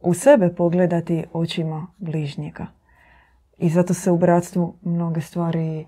u 0.01 0.13
sebe 0.13 0.55
pogledati 0.55 1.23
očima 1.33 1.87
bližnjega. 1.97 2.65
I 3.57 3.69
zato 3.69 3.93
se 3.93 4.11
u 4.11 4.17
bratstvu 4.17 4.75
mnoge 4.81 5.21
stvari 5.21 5.85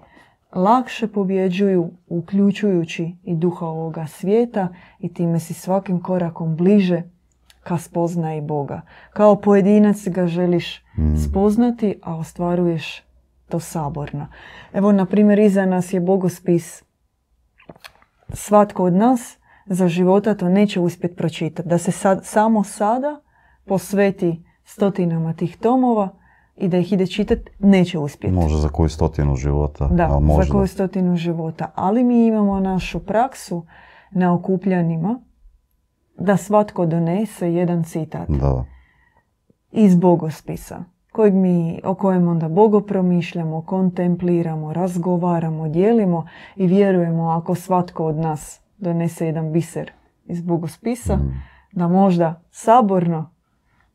lakše 0.56 1.08
pobjeđuju, 1.08 1.92
uključujući 2.08 3.16
i 3.24 3.36
duha 3.36 3.66
ovoga 3.66 4.08
svijeta 4.08 4.68
i 5.00 5.14
time 5.14 5.40
si 5.40 5.54
svakim 5.54 6.04
korakom 6.04 6.56
bliže 6.56 7.02
ka 7.64 7.78
spoznaji 7.78 8.42
Boga. 8.42 8.82
Kao 9.14 9.36
pojedinac 9.36 10.08
ga 10.08 10.28
želiš 10.28 10.84
mm. 10.98 11.16
spoznati, 11.18 12.00
a 12.04 12.16
ostvaruješ 12.16 13.04
to 13.50 13.60
saborno. 13.60 14.28
Evo, 14.74 14.92
na 14.92 15.06
primjer, 15.06 15.40
iza 15.40 15.66
nas 15.66 15.94
je 15.94 16.00
bogospis. 16.00 16.84
Svatko 18.34 18.84
od 18.84 18.94
nas 18.94 19.38
za 19.66 19.88
života 19.88 20.36
to 20.36 20.50
neće 20.50 20.80
uspjeti 20.80 21.16
pročitati. 21.16 21.70
Da 21.70 21.78
se 21.78 21.92
sad, 21.92 22.26
samo 22.26 22.64
sada 22.64 23.22
posveti 23.66 24.44
stotinama 24.64 25.34
tih 25.34 25.58
tomova 25.58 26.10
i 26.56 26.68
da 26.68 26.78
ih 26.78 26.94
ide 26.94 27.08
čitati, 27.08 27.52
neće 27.60 28.00
uspjeti. 28.00 28.36
Može 28.36 28.58
za 28.58 28.70
koju 28.70 28.90
stotinu 28.90 29.36
života. 29.36 29.88
Da, 29.88 30.16
a 30.16 30.20
možda. 30.20 30.44
za 30.44 30.52
koju 30.52 30.68
stotinu 30.68 31.16
života. 31.16 31.72
Ali 31.76 32.04
mi 32.04 32.28
imamo 32.28 32.60
našu 32.60 33.00
praksu 33.00 33.66
na 34.12 34.34
okupljanima 34.34 35.20
da 36.18 36.38
svatko 36.38 36.86
donese 36.86 37.54
jedan 37.54 37.84
citat 37.84 38.30
Da. 38.30 38.66
iz 39.72 39.96
bogospisa 39.96 40.84
kojeg 41.16 41.34
mi, 41.34 41.82
o 41.84 41.96
kojem 41.96 42.28
onda 42.28 42.50
bogo 42.50 42.82
promišljamo, 42.82 43.62
kontempliramo, 43.62 44.74
razgovaramo, 44.74 45.70
dijelimo 45.70 46.26
i 46.56 46.68
vjerujemo 46.68 47.30
ako 47.30 47.56
svatko 47.56 48.06
od 48.06 48.16
nas 48.16 48.62
donese 48.78 49.26
jedan 49.26 49.52
biser 49.52 49.92
iz 50.26 50.42
bogospisa, 50.42 51.20
da 51.72 51.88
možda 51.88 52.42
saborno 52.52 53.30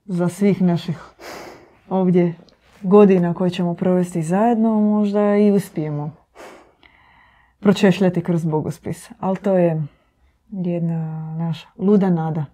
za 0.04 0.28
svih 0.28 0.62
naših 0.62 0.98
ovdje 1.88 2.34
godina 2.82 3.34
koje 3.34 3.50
ćemo 3.50 3.74
provesti 3.74 4.22
zajedno, 4.22 4.80
možda 4.80 5.36
i 5.36 5.52
uspijemo 5.52 6.10
pročešljati 7.60 8.22
kroz 8.22 8.44
bogospis. 8.44 9.10
Ali 9.18 9.36
to 9.36 9.58
je 9.58 9.82
jedna 10.50 11.34
naša 11.34 11.68
luda 11.78 12.10
nada. 12.10 12.44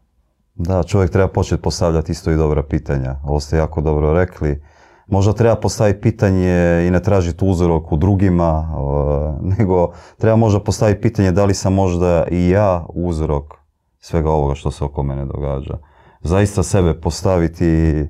Da, 0.54 0.82
čovjek 0.82 1.10
treba 1.10 1.28
početi 1.28 1.62
postavljati 1.62 2.12
isto 2.12 2.30
i 2.30 2.36
dobra 2.36 2.62
pitanja. 2.62 3.16
Ovo 3.24 3.40
ste 3.40 3.56
jako 3.56 3.80
dobro 3.80 4.14
rekli. 4.14 4.62
Možda 5.06 5.32
treba 5.32 5.56
postaviti 5.56 6.00
pitanje 6.00 6.84
i 6.86 6.90
ne 6.90 7.02
tražiti 7.02 7.44
uzorok 7.44 7.92
u 7.92 7.96
drugima, 7.96 8.74
o, 8.76 9.38
nego 9.58 9.92
treba 10.18 10.36
možda 10.36 10.60
postaviti 10.60 11.00
pitanje 11.00 11.32
da 11.32 11.44
li 11.44 11.54
sam 11.54 11.74
možda 11.74 12.24
i 12.30 12.48
ja 12.48 12.86
uzrok 12.88 13.54
svega 13.98 14.30
ovoga 14.30 14.54
što 14.54 14.70
se 14.70 14.84
oko 14.84 15.02
mene 15.02 15.24
događa. 15.24 15.78
Zaista 16.22 16.62
sebe 16.62 17.00
postaviti 17.00 18.04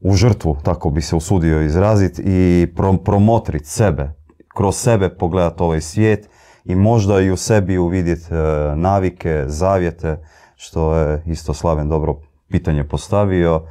u 0.00 0.14
žrtvu, 0.14 0.56
tako 0.62 0.90
bi 0.90 1.02
se 1.02 1.16
usudio 1.16 1.62
izraziti, 1.62 2.22
i 2.24 2.66
pro- 2.76 2.96
promotriti 2.96 3.66
sebe, 3.66 4.10
kroz 4.56 4.76
sebe 4.76 5.08
pogledati 5.08 5.62
ovaj 5.62 5.80
svijet 5.80 6.28
i 6.64 6.74
možda 6.74 7.20
i 7.20 7.30
u 7.30 7.36
sebi 7.36 7.78
uvidjeti 7.78 8.34
e, 8.34 8.36
navike, 8.76 9.44
zavjete, 9.46 10.18
što 10.56 10.94
je 10.96 11.22
isto 11.26 11.54
Slaven 11.54 11.88
dobro 11.88 12.20
pitanje 12.48 12.84
postavio 12.84 13.62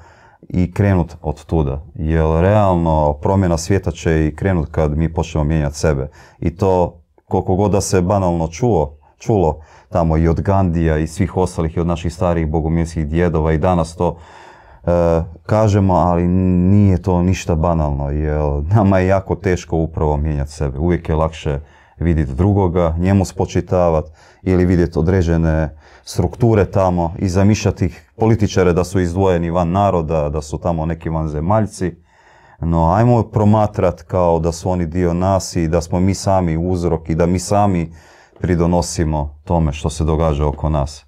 i 0.49 0.71
krenut 0.71 1.15
od 1.21 1.45
tuda. 1.45 1.81
Jer 1.95 2.41
realno 2.41 3.13
promjena 3.21 3.57
svijeta 3.57 3.91
će 3.91 4.27
i 4.27 4.35
krenut 4.35 4.67
kad 4.71 4.97
mi 4.97 5.13
počnemo 5.13 5.43
mijenjati 5.43 5.77
sebe. 5.77 6.09
I 6.39 6.55
to 6.55 7.01
koliko 7.25 7.55
god 7.55 7.71
da 7.71 7.81
se 7.81 8.01
banalno 8.01 8.47
čuo, 8.47 8.97
čulo 9.17 9.59
tamo 9.89 10.17
i 10.17 10.27
od 10.27 10.41
Gandija 10.41 10.97
i 10.97 11.07
svih 11.07 11.37
ostalih 11.37 11.77
i 11.77 11.79
od 11.79 11.87
naših 11.87 12.13
starijih 12.13 12.47
bogumilskih 12.47 13.07
djedova 13.07 13.53
i 13.53 13.57
danas 13.57 13.95
to 13.95 14.17
e, 14.83 14.89
kažemo, 15.45 15.93
ali 15.93 16.27
nije 16.27 17.01
to 17.01 17.21
ništa 17.21 17.55
banalno, 17.55 18.09
jer 18.09 18.41
nama 18.75 18.99
je 18.99 19.07
jako 19.07 19.35
teško 19.35 19.77
upravo 19.77 20.17
mijenjati 20.17 20.51
sebe. 20.51 20.79
Uvijek 20.79 21.09
je 21.09 21.15
lakše 21.15 21.59
vidjeti 21.97 22.35
drugoga, 22.35 22.95
njemu 22.97 23.25
spočitavati 23.25 24.11
ili 24.41 24.65
vidjeti 24.65 24.99
određene 24.99 25.69
strukture 26.07 26.65
tamo 26.65 27.13
i 27.19 27.29
zamišljati 27.29 27.93
političare 28.15 28.73
da 28.73 28.83
su 28.83 28.99
izdvojeni 28.99 29.49
van 29.49 29.71
naroda, 29.71 30.29
da 30.29 30.41
su 30.41 30.57
tamo 30.57 30.85
neki 30.85 31.09
vanzemaljci. 31.09 31.95
No, 32.59 32.93
ajmo 32.93 33.23
promatrat 33.23 34.01
kao 34.01 34.39
da 34.39 34.51
su 34.51 34.69
oni 34.69 34.85
dio 34.85 35.13
nas 35.13 35.55
i 35.55 35.67
da 35.67 35.81
smo 35.81 35.99
mi 35.99 36.13
sami 36.13 36.57
uzrok 36.57 37.09
i 37.09 37.15
da 37.15 37.25
mi 37.25 37.39
sami 37.39 37.93
pridonosimo 38.39 39.39
tome 39.43 39.73
što 39.73 39.89
se 39.89 40.03
događa 40.03 40.47
oko 40.47 40.69
nas. 40.69 41.05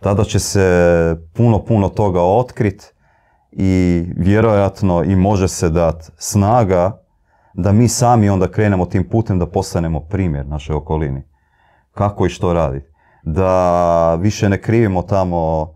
Tada 0.00 0.24
će 0.24 0.38
se 0.38 1.16
puno, 1.34 1.64
puno 1.64 1.88
toga 1.88 2.22
otkrit 2.22 2.94
i 3.52 4.04
vjerojatno 4.16 5.04
i 5.04 5.16
može 5.16 5.48
se 5.48 5.68
dati 5.68 6.10
snaga 6.16 7.02
da 7.54 7.72
mi 7.72 7.88
sami 7.88 8.28
onda 8.28 8.50
krenemo 8.50 8.86
tim 8.86 9.08
putem 9.08 9.38
da 9.38 9.46
postanemo 9.46 10.00
primjer 10.00 10.46
našoj 10.46 10.76
okolini. 10.76 11.22
Kako 11.92 12.26
i 12.26 12.28
što 12.28 12.52
raditi. 12.52 12.87
Da 13.32 14.14
više 14.14 14.48
ne 14.48 14.62
krivimo 14.62 15.02
tamo 15.02 15.72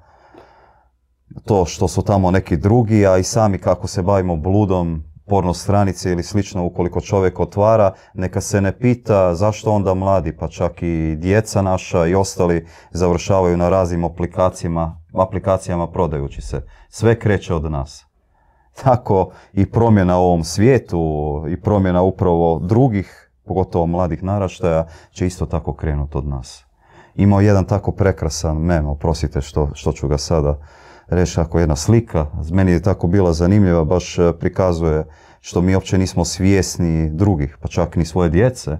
to 1.44 1.64
što 1.64 1.88
su 1.88 2.02
tamo 2.02 2.30
neki 2.30 2.56
drugi, 2.56 3.06
a 3.06 3.18
i 3.18 3.22
sami 3.22 3.58
kako 3.58 3.86
se 3.86 4.02
bavimo 4.02 4.36
bludom, 4.36 5.04
porno 5.26 5.54
stranice 5.54 6.12
ili 6.12 6.22
slično 6.22 6.64
ukoliko 6.64 7.00
čovjek 7.00 7.40
otvara, 7.40 7.92
neka 8.14 8.40
se 8.40 8.60
ne 8.60 8.78
pita 8.78 9.34
zašto 9.34 9.72
onda 9.72 9.94
mladi, 9.94 10.36
pa 10.36 10.48
čak 10.48 10.82
i 10.82 11.16
djeca 11.16 11.62
naša 11.62 12.06
i 12.06 12.14
ostali 12.14 12.66
završavaju 12.90 13.56
na 13.56 13.68
raznim 13.68 14.04
aplikacijama, 14.04 15.00
aplikacijama 15.14 15.90
prodajući 15.90 16.42
se. 16.42 16.66
Sve 16.88 17.18
kreće 17.18 17.54
od 17.54 17.70
nas. 17.70 18.06
Tako 18.82 19.30
i 19.52 19.70
promjena 19.70 20.18
u 20.18 20.22
ovom 20.22 20.44
svijetu 20.44 21.44
i 21.48 21.60
promjena 21.60 22.02
upravo 22.02 22.58
drugih, 22.58 23.30
pogotovo 23.44 23.86
mladih 23.86 24.22
naraštaja, 24.22 24.86
će 25.10 25.26
isto 25.26 25.46
tako 25.46 25.74
krenuti 25.74 26.18
od 26.18 26.28
nas. 26.28 26.71
Imao 27.14 27.40
jedan 27.40 27.64
tako 27.64 27.92
prekrasan 27.92 28.56
mem, 28.56 28.86
oprostite 28.86 29.40
što, 29.40 29.68
što 29.74 29.92
ću 29.92 30.08
ga 30.08 30.18
sada 30.18 30.58
reći 31.06 31.40
ako 31.40 31.58
jedna 31.58 31.76
slika, 31.76 32.26
meni 32.52 32.72
je 32.72 32.82
tako 32.82 33.06
bila 33.06 33.32
zanimljiva, 33.32 33.84
baš 33.84 34.18
e, 34.18 34.32
prikazuje 34.40 35.04
što 35.40 35.60
mi 35.60 35.74
uopće 35.74 35.98
nismo 35.98 36.24
svjesni 36.24 37.10
drugih, 37.10 37.58
pa 37.60 37.68
čak 37.68 37.96
ni 37.96 38.04
svoje 38.04 38.30
djece. 38.30 38.78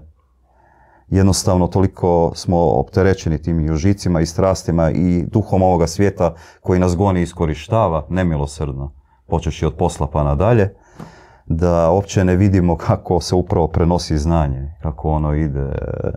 Jednostavno 1.07 1.67
toliko 1.67 2.31
smo 2.35 2.57
opterećeni 2.57 3.41
tim 3.41 3.59
i 3.59 3.71
užicima 3.71 4.21
i 4.21 4.25
strastima 4.25 4.91
i 4.91 5.25
duhom 5.31 5.61
ovoga 5.61 5.87
svijeta 5.87 6.33
koji 6.61 6.79
nas 6.79 6.95
goni 6.95 7.19
i 7.19 7.23
iskorištava 7.23 8.05
nemilosrdno, 8.09 8.93
počeši 9.27 9.65
od 9.65 9.75
posla 9.75 10.07
pa 10.07 10.23
nadalje, 10.23 10.75
da 11.45 11.91
uopće 11.91 12.23
ne 12.23 12.35
vidimo 12.35 12.77
kako 12.77 13.19
se 13.19 13.35
upravo 13.35 13.67
prenosi 13.67 14.17
znanje, 14.17 14.75
kako 14.81 15.09
ono 15.09 15.33
ide 15.33 15.59
e, 15.59 16.11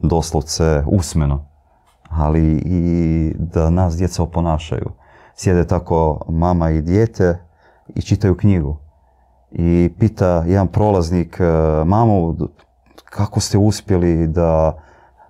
doslovce 0.00 0.82
usmeno, 0.86 1.55
ali 2.16 2.62
i 2.64 3.32
da 3.38 3.70
nas 3.70 3.96
djeca 3.96 4.22
oponašaju. 4.22 4.90
Sjede 5.34 5.66
tako 5.66 6.24
mama 6.28 6.70
i 6.70 6.82
dijete 6.82 7.38
i 7.94 8.02
čitaju 8.02 8.36
knjigu. 8.36 8.76
I 9.50 9.90
pita 9.98 10.44
jedan 10.46 10.68
prolaznik, 10.68 11.40
e, 11.40 11.44
mamu, 11.84 12.36
kako 13.04 13.40
ste 13.40 13.58
uspjeli 13.58 14.26
da 14.26 14.78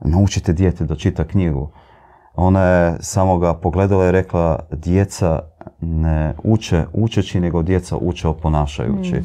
naučite 0.01 0.53
dijete 0.53 0.85
da 0.85 0.97
čita 0.97 1.25
knjigu? 1.25 1.71
Ona 2.35 2.63
je 2.63 2.97
samo 3.01 3.39
ga 3.39 3.55
pogledala 3.55 4.09
i 4.09 4.13
rekla, 4.13 4.59
djeca 4.73 5.41
ne 5.81 6.35
uče 6.45 6.85
učeći, 6.93 7.41
nego 7.41 7.63
djeca 7.63 7.97
uče 7.97 8.29
oponašajući. 8.29 9.23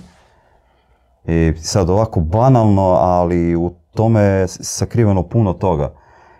I 1.25 1.53
sad 1.57 1.89
ovako 1.89 2.19
banalno, 2.19 2.97
ali 2.99 3.55
u 3.55 3.71
tome 3.95 4.21
je 4.21 4.47
sakriveno 4.47 5.23
puno 5.23 5.53
toga. 5.53 5.91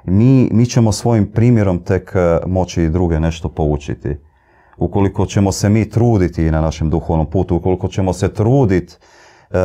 Mi, 0.04 0.50
mi 0.52 0.66
ćemo 0.66 0.92
svojim 0.92 1.32
primjerom 1.32 1.80
tek 1.80 2.12
e, 2.16 2.40
moći 2.48 2.84
i 2.84 2.90
druge 2.90 3.20
nešto 3.20 3.50
poučiti. 3.50 4.18
Ukoliko 4.78 5.26
ćemo 5.26 5.52
se 5.52 5.70
mi 5.70 5.90
truditi 5.90 6.52
na 6.52 6.62
našem 6.62 6.90
duhovnom 6.90 7.30
putu, 7.30 7.56
ukoliko 7.56 7.88
ćemo 7.88 8.14
se 8.14 8.34
truditi 8.34 8.94
e, 8.94 9.58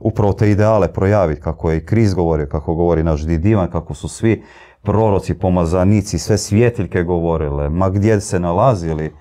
upravo 0.00 0.32
te 0.32 0.50
ideale 0.50 0.92
projaviti, 0.92 1.40
kako 1.40 1.70
je 1.70 1.76
i 1.76 1.86
Kriz 1.86 2.14
govorio, 2.14 2.46
kako 2.46 2.74
govori 2.74 3.02
naš 3.02 3.26
Didivan, 3.26 3.70
kako 3.70 3.94
su 3.94 4.08
svi 4.08 4.42
proroci, 4.82 5.34
pomazanici, 5.34 6.18
sve 6.18 6.38
svjetiljke 6.38 7.02
govorile, 7.02 7.68
ma 7.68 7.90
gdje 7.90 8.20
se 8.20 8.40
nalazili, 8.40 9.12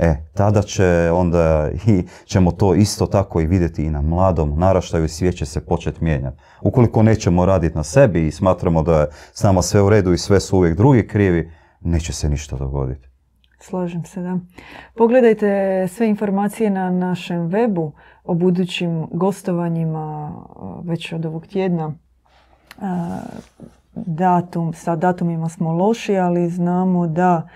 e, 0.00 0.16
tada 0.34 0.62
će 0.62 1.10
onda 1.14 1.70
i 1.86 2.04
ćemo 2.24 2.50
to 2.50 2.74
isto 2.74 3.06
tako 3.06 3.40
i 3.40 3.46
vidjeti 3.46 3.84
i 3.84 3.90
na 3.90 4.02
mladom 4.02 4.58
naraštaju 4.58 5.04
i 5.04 5.08
svijet 5.08 5.36
će 5.36 5.46
se 5.46 5.66
početi 5.66 6.04
mijenjati. 6.04 6.36
Ukoliko 6.60 7.02
nećemo 7.02 7.46
raditi 7.46 7.76
na 7.76 7.82
sebi 7.82 8.26
i 8.26 8.30
smatramo 8.32 8.82
da 8.82 9.00
je 9.00 9.06
s 9.32 9.42
nama 9.42 9.62
sve 9.62 9.82
u 9.82 9.90
redu 9.90 10.12
i 10.12 10.18
sve 10.18 10.40
su 10.40 10.56
uvijek 10.56 10.76
drugi 10.76 11.06
krivi, 11.08 11.52
neće 11.80 12.12
se 12.12 12.28
ništa 12.28 12.56
dogoditi. 12.56 13.08
Slažem 13.60 14.04
se, 14.04 14.20
da. 14.20 14.38
Pogledajte 14.96 15.86
sve 15.88 16.08
informacije 16.08 16.70
na 16.70 16.90
našem 16.90 17.50
webu 17.50 17.92
o 18.24 18.34
budućim 18.34 19.06
gostovanjima 19.12 20.32
već 20.84 21.12
od 21.12 21.26
ovog 21.26 21.46
tjedna. 21.46 21.92
Datum, 23.94 24.72
sa 24.72 24.96
datumima 24.96 25.48
smo 25.48 25.72
loši, 25.72 26.16
ali 26.16 26.48
znamo 26.48 27.06
da 27.06 27.48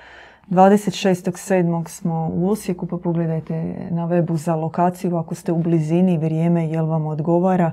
26.7. 0.50 1.88
smo 1.88 2.30
u 2.32 2.48
Osijeku, 2.50 2.86
pa 2.86 2.96
pogledajte 2.96 3.74
na 3.90 4.08
webu 4.08 4.36
za 4.36 4.54
lokaciju 4.54 5.16
ako 5.16 5.34
ste 5.34 5.52
u 5.52 5.58
blizini, 5.58 6.18
vrijeme, 6.18 6.68
jel 6.68 6.86
vam 6.86 7.06
odgovara. 7.06 7.72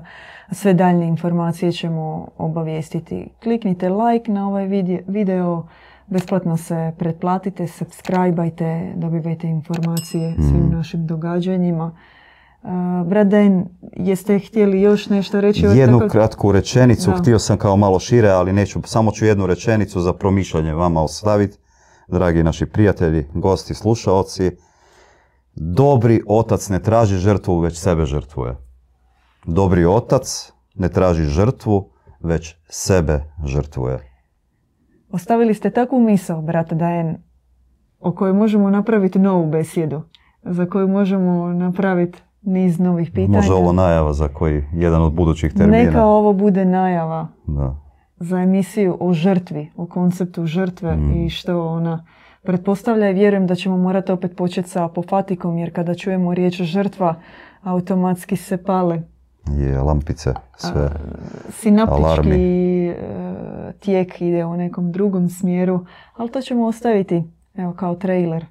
Sve 0.52 0.74
daljne 0.74 1.06
informacije 1.08 1.72
ćemo 1.72 2.28
obavijestiti. 2.38 3.28
Kliknite 3.42 3.88
like 3.88 4.32
na 4.32 4.48
ovaj 4.48 4.66
vide- 4.66 5.02
video, 5.06 5.66
besplatno 6.06 6.56
se 6.56 6.92
pretplatite, 6.98 7.66
subscribeajte, 7.66 8.92
dobivajte 8.96 9.46
informacije 9.46 10.34
svim 10.34 10.70
našim 10.72 11.06
događanjima. 11.06 11.96
Braden, 13.06 13.64
jeste 13.96 14.38
htjeli 14.38 14.80
još 14.80 15.08
nešto 15.08 15.40
reći? 15.40 15.66
Jednu 15.66 16.00
kratku 16.10 16.52
rečenicu, 16.52 17.10
htio 17.10 17.38
sam 17.38 17.56
kao 17.56 17.76
malo 17.76 17.98
šire, 17.98 18.28
ali 18.28 18.52
neću, 18.52 18.80
samo 18.84 19.10
ću 19.10 19.24
jednu 19.24 19.46
rečenicu 19.46 20.00
za 20.00 20.12
promišljanje 20.12 20.74
vama 20.74 21.02
ostaviti. 21.02 21.61
Dragi 22.08 22.42
naši 22.42 22.66
prijatelji, 22.66 23.26
gosti, 23.34 23.74
slušaoci, 23.74 24.50
dobri 25.54 26.22
otac 26.26 26.68
ne 26.68 26.82
traži 26.82 27.16
žrtvu, 27.16 27.58
već 27.58 27.78
sebe 27.78 28.06
žrtvuje. 28.06 28.56
Dobri 29.46 29.84
otac 29.84 30.52
ne 30.74 30.88
traži 30.88 31.24
žrtvu, 31.24 31.90
već 32.20 32.56
sebe 32.68 33.24
žrtvuje. 33.44 33.98
Ostavili 35.10 35.54
ste 35.54 35.70
takvu 35.70 36.00
misao, 36.00 36.42
brate 36.42 36.74
Dajen, 36.74 37.16
o 38.00 38.12
kojoj 38.12 38.32
možemo 38.32 38.70
napraviti 38.70 39.18
novu 39.18 39.50
besjedu, 39.50 40.02
za 40.42 40.66
koju 40.66 40.88
možemo 40.88 41.46
napraviti 41.46 42.18
niz 42.42 42.78
novih 42.78 43.10
pitanja. 43.10 43.36
Može 43.36 43.52
ovo 43.52 43.72
najava 43.72 44.12
za 44.12 44.28
koji 44.28 44.64
jedan 44.72 45.02
od 45.02 45.12
budućih 45.12 45.52
termina. 45.52 45.84
Neka 45.84 46.04
ovo 46.04 46.32
bude 46.32 46.64
najava 46.64 47.28
da. 47.46 47.76
Za 48.22 48.38
emisiju 48.38 48.96
o 49.00 49.12
žrtvi, 49.12 49.70
o 49.76 49.86
konceptu 49.86 50.46
žrtve 50.46 50.96
mm. 50.96 51.24
i 51.24 51.30
što 51.30 51.66
ona 51.66 52.04
pretpostavlja 52.42 53.10
i 53.10 53.14
vjerujem 53.14 53.46
da 53.46 53.54
ćemo 53.54 53.76
morati 53.76 54.12
opet 54.12 54.36
početi 54.36 54.68
sa 54.68 54.84
apofatikom 54.84 55.58
jer 55.58 55.74
kada 55.74 55.94
čujemo 55.94 56.34
riječ 56.34 56.62
žrtva 56.62 57.14
automatski 57.62 58.36
se 58.36 58.56
pale 58.56 59.02
je 59.50 59.80
lampice, 59.80 60.34
sve, 60.56 60.90
Sinaptički 61.50 62.86
e, 62.86 63.72
tijek 63.80 64.20
ide 64.20 64.44
u 64.44 64.56
nekom 64.56 64.92
drugom 64.92 65.28
smjeru, 65.28 65.86
ali 66.16 66.30
to 66.30 66.40
ćemo 66.40 66.66
ostaviti 66.66 67.24
evo, 67.54 67.72
kao 67.72 67.94
trailer 67.94 68.46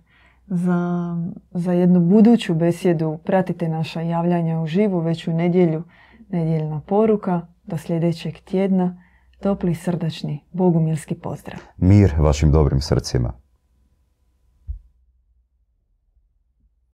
za, 0.47 1.15
za 1.51 1.73
jednu 1.73 1.99
buduću 1.99 2.55
besjedu. 2.55 3.19
Pratite 3.23 3.67
naša 3.67 4.01
javljanja 4.01 4.61
u 4.61 4.67
živu 4.67 4.99
već 4.99 5.27
u 5.27 5.33
nedjelju, 5.33 5.83
nedjeljna 6.29 6.81
poruka. 6.87 7.41
Do 7.63 7.77
sljedećeg 7.77 8.33
tjedna 8.39 9.03
topli 9.41 9.75
srdačni 9.75 10.39
bogumilski 10.51 11.15
pozdrav. 11.15 11.59
Mir 11.77 12.13
vašim 12.19 12.51
dobrim 12.51 12.81
srcima. 12.81 13.40